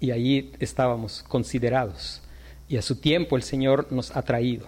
Y 0.00 0.10
allí 0.10 0.52
estábamos 0.60 1.24
considerados. 1.26 2.22
Y 2.68 2.76
a 2.76 2.82
su 2.82 2.96
tiempo 2.96 3.36
el 3.36 3.42
Señor 3.42 3.88
nos 3.90 4.14
ha 4.16 4.22
traído. 4.22 4.66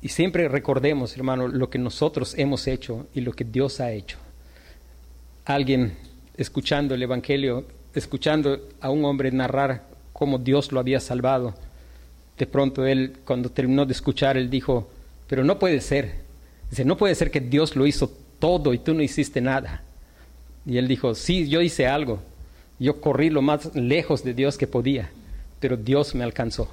Y 0.00 0.08
siempre 0.08 0.48
recordemos, 0.48 1.16
hermano, 1.16 1.48
lo 1.48 1.70
que 1.70 1.78
nosotros 1.78 2.34
hemos 2.36 2.66
hecho 2.66 3.06
y 3.14 3.22
lo 3.22 3.32
que 3.32 3.44
Dios 3.44 3.80
ha 3.80 3.90
hecho. 3.92 4.18
Alguien 5.44 5.96
escuchando 6.36 6.94
el 6.94 7.02
Evangelio 7.02 7.64
escuchando 7.94 8.68
a 8.80 8.90
un 8.90 9.04
hombre 9.04 9.30
narrar 9.30 9.86
cómo 10.12 10.38
Dios 10.38 10.72
lo 10.72 10.80
había 10.80 11.00
salvado, 11.00 11.54
de 12.38 12.46
pronto 12.46 12.86
él, 12.86 13.18
cuando 13.24 13.50
terminó 13.50 13.86
de 13.86 13.92
escuchar, 13.92 14.36
él 14.36 14.50
dijo, 14.50 14.90
pero 15.28 15.44
no 15.44 15.58
puede 15.58 15.80
ser. 15.80 16.22
Dice, 16.70 16.84
no 16.84 16.96
puede 16.96 17.14
ser 17.14 17.30
que 17.30 17.40
Dios 17.40 17.76
lo 17.76 17.86
hizo 17.86 18.12
todo 18.38 18.74
y 18.74 18.78
tú 18.78 18.94
no 18.94 19.02
hiciste 19.02 19.40
nada. 19.40 19.82
Y 20.66 20.78
él 20.78 20.88
dijo, 20.88 21.14
sí, 21.14 21.48
yo 21.48 21.60
hice 21.60 21.86
algo. 21.86 22.20
Yo 22.78 23.00
corrí 23.00 23.30
lo 23.30 23.42
más 23.42 23.74
lejos 23.74 24.24
de 24.24 24.34
Dios 24.34 24.58
que 24.58 24.66
podía, 24.66 25.10
pero 25.60 25.76
Dios 25.76 26.14
me 26.14 26.24
alcanzó. 26.24 26.68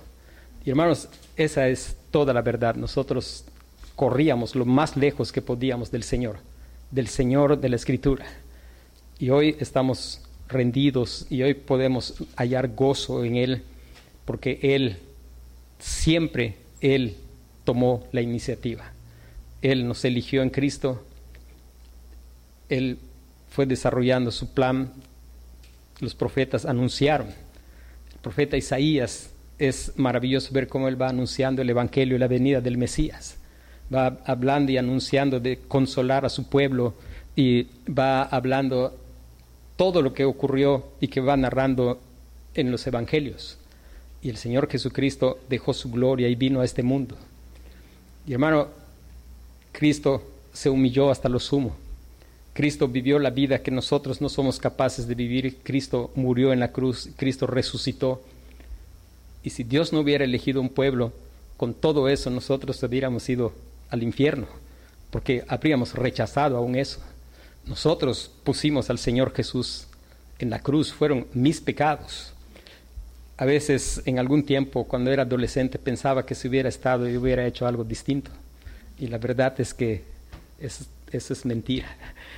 Y 0.66 0.70
hermanos, 0.70 1.10
esa 1.36 1.68
es 1.68 1.96
toda 2.12 2.34
la 2.34 2.42
verdad. 2.42 2.76
Nosotros 2.76 3.46
corríamos 3.96 4.56
lo 4.56 4.66
más 4.66 4.96
lejos 4.98 5.32
que 5.32 5.42
podíamos 5.42 5.92
del 5.92 6.04
Señor, 6.04 6.38
del 6.90 7.08
Señor 7.08 7.60
de 7.60 7.70
la 7.70 7.76
Escritura. 7.76 8.26
Y 9.20 9.30
hoy 9.30 9.56
estamos 9.60 10.22
rendidos 10.48 11.26
y 11.30 11.44
hoy 11.44 11.54
podemos 11.54 12.16
hallar 12.36 12.70
gozo 12.70 13.24
en 13.24 13.36
Él, 13.36 13.64
porque 14.26 14.60
Él 14.62 14.98
siempre, 15.80 16.58
Él 16.82 17.16
tomó 17.64 18.08
la 18.12 18.22
iniciativa. 18.22 18.92
Él 19.62 19.88
nos 19.88 20.04
eligió 20.06 20.42
en 20.42 20.50
Cristo, 20.50 21.04
Él 22.72 23.00
fue 23.50 23.66
desarrollando 23.66 24.32
su 24.32 24.54
plan, 24.54 24.94
los 26.00 26.16
profetas 26.16 26.66
anunciaron. 26.66 27.28
El 27.28 28.20
profeta 28.22 28.56
Isaías 28.56 29.30
es 29.60 29.92
maravilloso 29.98 30.54
ver 30.54 30.70
cómo 30.70 30.88
Él 30.88 31.00
va 31.00 31.10
anunciando 31.10 31.62
el 31.62 31.70
Evangelio 31.70 32.16
y 32.16 32.20
la 32.20 32.30
venida 32.30 32.62
del 32.62 32.78
Mesías. 32.78 33.38
Va 33.94 34.20
hablando 34.26 34.72
y 34.72 34.78
anunciando 34.78 35.42
de 35.42 35.60
consolar 35.68 36.24
a 36.26 36.30
su 36.30 36.48
pueblo 36.48 36.94
y 37.36 37.68
va 37.88 38.24
hablando 38.24 38.98
todo 39.76 40.02
lo 40.02 40.14
que 40.14 40.24
ocurrió 40.24 40.86
y 41.02 41.10
que 41.10 41.20
va 41.20 41.36
narrando 41.36 42.00
en 42.54 42.72
los 42.72 42.88
evangelios. 42.88 43.58
Y 44.22 44.30
el 44.30 44.38
Señor 44.38 44.70
Jesucristo 44.70 45.40
dejó 45.50 45.74
su 45.74 45.92
gloria 45.92 46.30
y 46.30 46.36
vino 46.36 46.62
a 46.62 46.66
este 46.66 46.84
mundo. 46.84 47.18
Y 48.26 48.32
hermano, 48.32 48.70
Cristo 49.74 50.24
se 50.54 50.70
humilló 50.70 51.12
hasta 51.12 51.28
lo 51.28 51.40
sumo. 51.40 51.76
Cristo 52.54 52.88
vivió 52.88 53.18
la 53.20 53.30
vida 53.30 53.62
que 53.62 53.72
nosotros 53.72 54.20
no 54.20 54.28
somos 54.28 54.60
capaces 54.60 55.08
de 55.08 55.16
vivir. 55.16 55.58
Cristo 55.64 56.12
murió 56.16 56.52
en 56.52 56.60
la 56.60 56.72
cruz, 56.72 57.10
Cristo 57.16 57.48
resucitó. 57.48 58.22
Y 59.44 59.52
si 59.52 59.64
Dios 59.64 59.94
no 59.94 60.00
hubiera 60.00 60.26
elegido 60.26 60.60
un 60.62 60.70
pueblo, 60.70 61.14
con 61.58 61.74
todo 61.74 62.10
eso 62.10 62.30
nosotros 62.30 62.82
hubiéramos 62.84 63.28
ido 63.30 63.54
al 63.90 64.04
infierno, 64.04 64.48
porque 65.10 65.44
habríamos 65.48 65.94
rechazado 65.94 66.58
aún 66.58 66.76
eso. 66.76 67.00
Nosotros 67.66 68.32
pusimos 68.44 68.90
al 68.90 68.98
Señor 68.98 69.34
Jesús 69.34 69.88
en 70.40 70.50
la 70.50 70.60
cruz, 70.60 70.92
fueron 70.92 71.28
mis 71.34 71.62
pecados. 71.62 72.34
A 73.38 73.46
veces 73.46 74.02
en 74.06 74.20
algún 74.20 74.44
tiempo, 74.44 74.84
cuando 74.86 75.12
era 75.12 75.24
adolescente, 75.24 75.80
pensaba 75.80 76.26
que 76.26 76.36
si 76.36 76.48
hubiera 76.48 76.70
estado 76.70 77.10
y 77.10 77.18
hubiera 77.18 77.46
hecho 77.46 77.66
algo 77.66 77.84
distinto. 77.84 78.30
Y 79.00 79.08
la 79.08 79.18
verdad 79.18 79.60
es 79.60 79.74
que 79.74 80.04
eso, 81.12 81.34
es 81.34 81.46
mentira. 81.46 81.96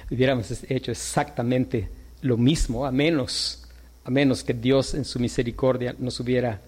Hubiéramos 0.09 0.63
hecho 0.69 0.91
exactamente 0.91 1.89
lo 2.21 2.37
mismo, 2.37 2.85
a 2.85 2.91
menos, 2.91 3.63
a 4.03 4.11
menos 4.11 4.43
que 4.43 4.53
Dios 4.53 4.93
en 4.93 5.05
su 5.05 5.19
misericordia 5.19 5.95
nos 5.97 6.19
hubiera 6.19 6.61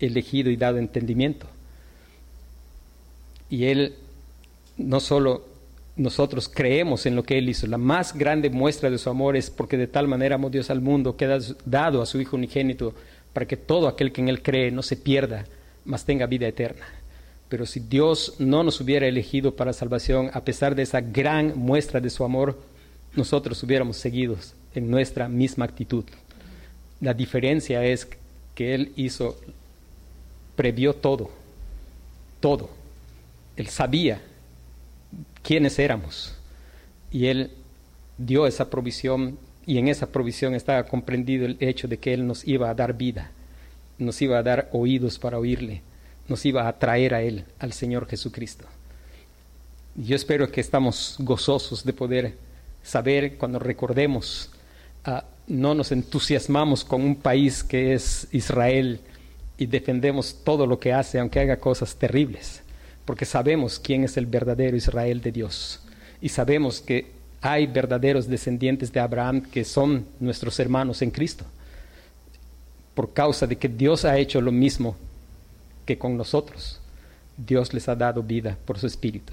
elegido 0.00 0.50
y 0.50 0.56
dado 0.56 0.78
entendimiento. 0.78 1.46
Y 3.50 3.64
Él 3.64 3.94
no 4.76 5.00
solo 5.00 5.46
nosotros 5.96 6.48
creemos 6.48 7.06
en 7.06 7.16
lo 7.16 7.24
que 7.24 7.38
Él 7.38 7.48
hizo. 7.48 7.66
La 7.66 7.78
más 7.78 8.14
grande 8.14 8.50
muestra 8.50 8.90
de 8.90 8.98
su 8.98 9.10
amor 9.10 9.36
es 9.36 9.50
porque 9.50 9.76
de 9.76 9.88
tal 9.88 10.06
manera 10.06 10.36
amó 10.36 10.48
Dios 10.50 10.70
al 10.70 10.80
mundo 10.80 11.16
que 11.16 11.24
ha 11.24 11.38
dado 11.64 12.00
a 12.00 12.06
su 12.06 12.20
Hijo 12.20 12.36
unigénito 12.36 12.94
para 13.32 13.46
que 13.46 13.56
todo 13.56 13.88
aquel 13.88 14.12
que 14.12 14.20
en 14.20 14.28
Él 14.28 14.42
cree 14.42 14.70
no 14.70 14.82
se 14.82 14.96
pierda, 14.96 15.44
mas 15.84 16.04
tenga 16.04 16.26
vida 16.26 16.46
eterna. 16.46 16.86
Pero 17.48 17.64
si 17.64 17.80
Dios 17.80 18.34
no 18.38 18.62
nos 18.62 18.80
hubiera 18.80 19.06
elegido 19.06 19.56
para 19.56 19.72
salvación, 19.72 20.30
a 20.34 20.44
pesar 20.44 20.74
de 20.74 20.82
esa 20.82 21.00
gran 21.00 21.56
muestra 21.56 22.00
de 22.00 22.10
su 22.10 22.24
amor, 22.24 22.58
nosotros 23.14 23.62
hubiéramos 23.62 23.96
seguido 23.96 24.36
en 24.74 24.90
nuestra 24.90 25.28
misma 25.28 25.64
actitud. 25.64 26.04
La 27.00 27.14
diferencia 27.14 27.84
es 27.84 28.08
que 28.54 28.74
Él 28.74 28.92
hizo, 28.96 29.38
previó 30.56 30.94
todo, 30.94 31.30
todo. 32.40 32.68
Él 33.56 33.68
sabía 33.68 34.20
quiénes 35.42 35.78
éramos 35.78 36.34
y 37.10 37.26
Él 37.26 37.50
dio 38.18 38.46
esa 38.46 38.68
provisión 38.68 39.38
y 39.64 39.78
en 39.78 39.88
esa 39.88 40.06
provisión 40.06 40.54
estaba 40.54 40.84
comprendido 40.84 41.46
el 41.46 41.56
hecho 41.60 41.88
de 41.88 41.98
que 41.98 42.12
Él 42.12 42.26
nos 42.26 42.46
iba 42.46 42.68
a 42.70 42.74
dar 42.74 42.96
vida, 42.96 43.30
nos 43.98 44.20
iba 44.22 44.38
a 44.38 44.42
dar 44.42 44.68
oídos 44.72 45.18
para 45.18 45.38
oírle, 45.38 45.82
nos 46.28 46.44
iba 46.44 46.68
a 46.68 46.78
traer 46.78 47.14
a 47.14 47.22
Él, 47.22 47.44
al 47.58 47.72
Señor 47.72 48.06
Jesucristo. 48.06 48.66
Yo 49.96 50.14
espero 50.14 50.50
que 50.50 50.60
estamos 50.60 51.16
gozosos 51.18 51.84
de 51.84 51.92
poder 51.92 52.34
saber 52.82 53.36
cuando 53.36 53.58
recordemos, 53.58 54.50
uh, 55.06 55.20
no 55.48 55.74
nos 55.74 55.90
entusiasmamos 55.90 56.84
con 56.84 57.02
un 57.02 57.16
país 57.16 57.64
que 57.64 57.94
es 57.94 58.28
Israel 58.30 59.00
y 59.56 59.66
defendemos 59.66 60.36
todo 60.44 60.66
lo 60.66 60.78
que 60.78 60.92
hace, 60.92 61.18
aunque 61.18 61.40
haga 61.40 61.56
cosas 61.56 61.96
terribles, 61.96 62.62
porque 63.04 63.24
sabemos 63.24 63.80
quién 63.80 64.04
es 64.04 64.16
el 64.16 64.26
verdadero 64.26 64.76
Israel 64.76 65.20
de 65.20 65.32
Dios 65.32 65.80
y 66.20 66.28
sabemos 66.28 66.80
que 66.80 67.10
hay 67.40 67.66
verdaderos 67.66 68.28
descendientes 68.28 68.92
de 68.92 69.00
Abraham 69.00 69.42
que 69.42 69.64
son 69.64 70.06
nuestros 70.20 70.58
hermanos 70.60 71.02
en 71.02 71.10
Cristo, 71.10 71.44
por 72.94 73.12
causa 73.12 73.46
de 73.46 73.56
que 73.56 73.68
Dios 73.68 74.04
ha 74.04 74.18
hecho 74.18 74.40
lo 74.40 74.52
mismo 74.52 74.96
que 75.88 75.96
con 75.96 76.18
nosotros. 76.18 76.80
Dios 77.38 77.72
les 77.72 77.88
ha 77.88 77.96
dado 77.96 78.22
vida 78.22 78.58
por 78.66 78.78
su 78.78 78.86
Espíritu. 78.86 79.32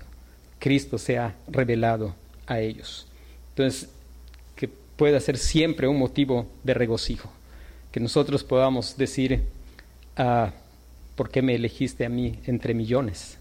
Cristo 0.57 0.97
se 0.97 1.17
ha 1.17 1.35
revelado 1.49 2.15
a 2.47 2.61
ellos. 2.61 3.07
Entonces, 3.49 3.89
que 4.55 4.69
pueda 4.69 5.19
ser 5.19 5.37
siempre 5.37 5.85
un 5.89 5.99
motivo 5.99 6.47
de 6.63 6.73
regocijo, 6.73 7.29
que 7.91 7.99
nosotros 7.99 8.45
podamos 8.45 8.95
decir, 8.95 9.43
ah, 10.15 10.53
¿por 11.17 11.29
qué 11.29 11.41
me 11.41 11.55
elegiste 11.55 12.05
a 12.05 12.09
mí 12.09 12.39
entre 12.45 12.73
millones? 12.73 13.37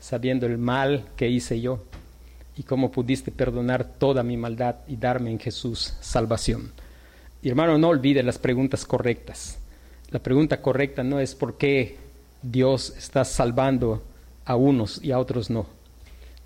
Sabiendo 0.00 0.46
el 0.46 0.56
mal 0.56 1.04
que 1.18 1.28
hice 1.28 1.60
yo 1.60 1.84
y 2.56 2.62
cómo 2.62 2.90
pudiste 2.90 3.30
perdonar 3.30 3.84
toda 3.84 4.22
mi 4.22 4.38
maldad 4.38 4.76
y 4.88 4.96
darme 4.96 5.30
en 5.30 5.38
Jesús 5.38 5.92
salvación. 6.00 6.72
Y 7.42 7.50
hermano, 7.50 7.76
no 7.76 7.88
olvide 7.88 8.22
las 8.22 8.38
preguntas 8.38 8.86
correctas. 8.86 9.58
La 10.10 10.20
pregunta 10.20 10.62
correcta 10.62 11.02
no 11.02 11.20
es 11.20 11.34
por 11.34 11.58
qué 11.58 12.03
Dios 12.44 12.94
está 12.98 13.24
salvando 13.24 14.02
a 14.44 14.54
unos 14.54 15.02
y 15.02 15.12
a 15.12 15.18
otros 15.18 15.48
no. 15.48 15.66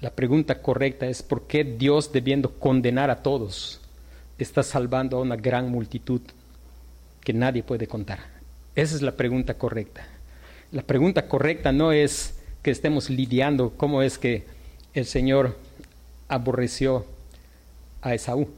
La 0.00 0.10
pregunta 0.10 0.62
correcta 0.62 1.06
es 1.06 1.24
por 1.24 1.48
qué 1.48 1.64
Dios, 1.64 2.12
debiendo 2.12 2.52
condenar 2.52 3.10
a 3.10 3.20
todos, 3.22 3.80
está 4.38 4.62
salvando 4.62 5.18
a 5.18 5.20
una 5.20 5.34
gran 5.34 5.70
multitud 5.70 6.20
que 7.20 7.32
nadie 7.32 7.64
puede 7.64 7.88
contar. 7.88 8.20
Esa 8.76 8.94
es 8.94 9.02
la 9.02 9.12
pregunta 9.12 9.54
correcta. 9.54 10.06
La 10.70 10.82
pregunta 10.82 11.26
correcta 11.26 11.72
no 11.72 11.90
es 11.90 12.38
que 12.62 12.70
estemos 12.70 13.10
lidiando 13.10 13.70
cómo 13.76 14.02
es 14.02 14.18
que 14.18 14.44
el 14.94 15.04
Señor 15.04 15.56
aborreció 16.28 17.06
a 18.02 18.14
Esaú. 18.14 18.48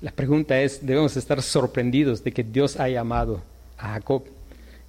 La 0.00 0.10
pregunta 0.10 0.58
es, 0.60 0.86
debemos 0.86 1.18
estar 1.18 1.42
sorprendidos 1.42 2.24
de 2.24 2.32
que 2.32 2.44
Dios 2.44 2.80
haya 2.80 3.02
amado 3.02 3.42
a 3.76 3.88
Jacob 3.88 4.24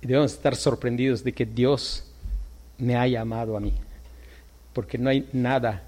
y 0.02 0.08
debemos 0.08 0.34
estar 0.34 0.56
sorprendidos 0.56 1.24
de 1.24 1.34
que 1.34 1.46
Dios 1.46 2.04
me 2.78 2.96
haya 2.96 3.22
amado 3.22 3.58
a 3.58 3.60
mí, 3.60 3.74
porque 4.74 4.98
no 4.98 5.10
hay 5.10 5.28
nada 5.34 5.84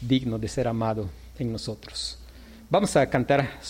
digno 0.00 0.38
de 0.38 0.48
ser 0.48 0.66
amado 0.66 1.08
en 1.38 1.52
nosotros. 1.52 2.18
Vamos 2.68 2.96
a 2.96 3.08
cantar 3.08 3.60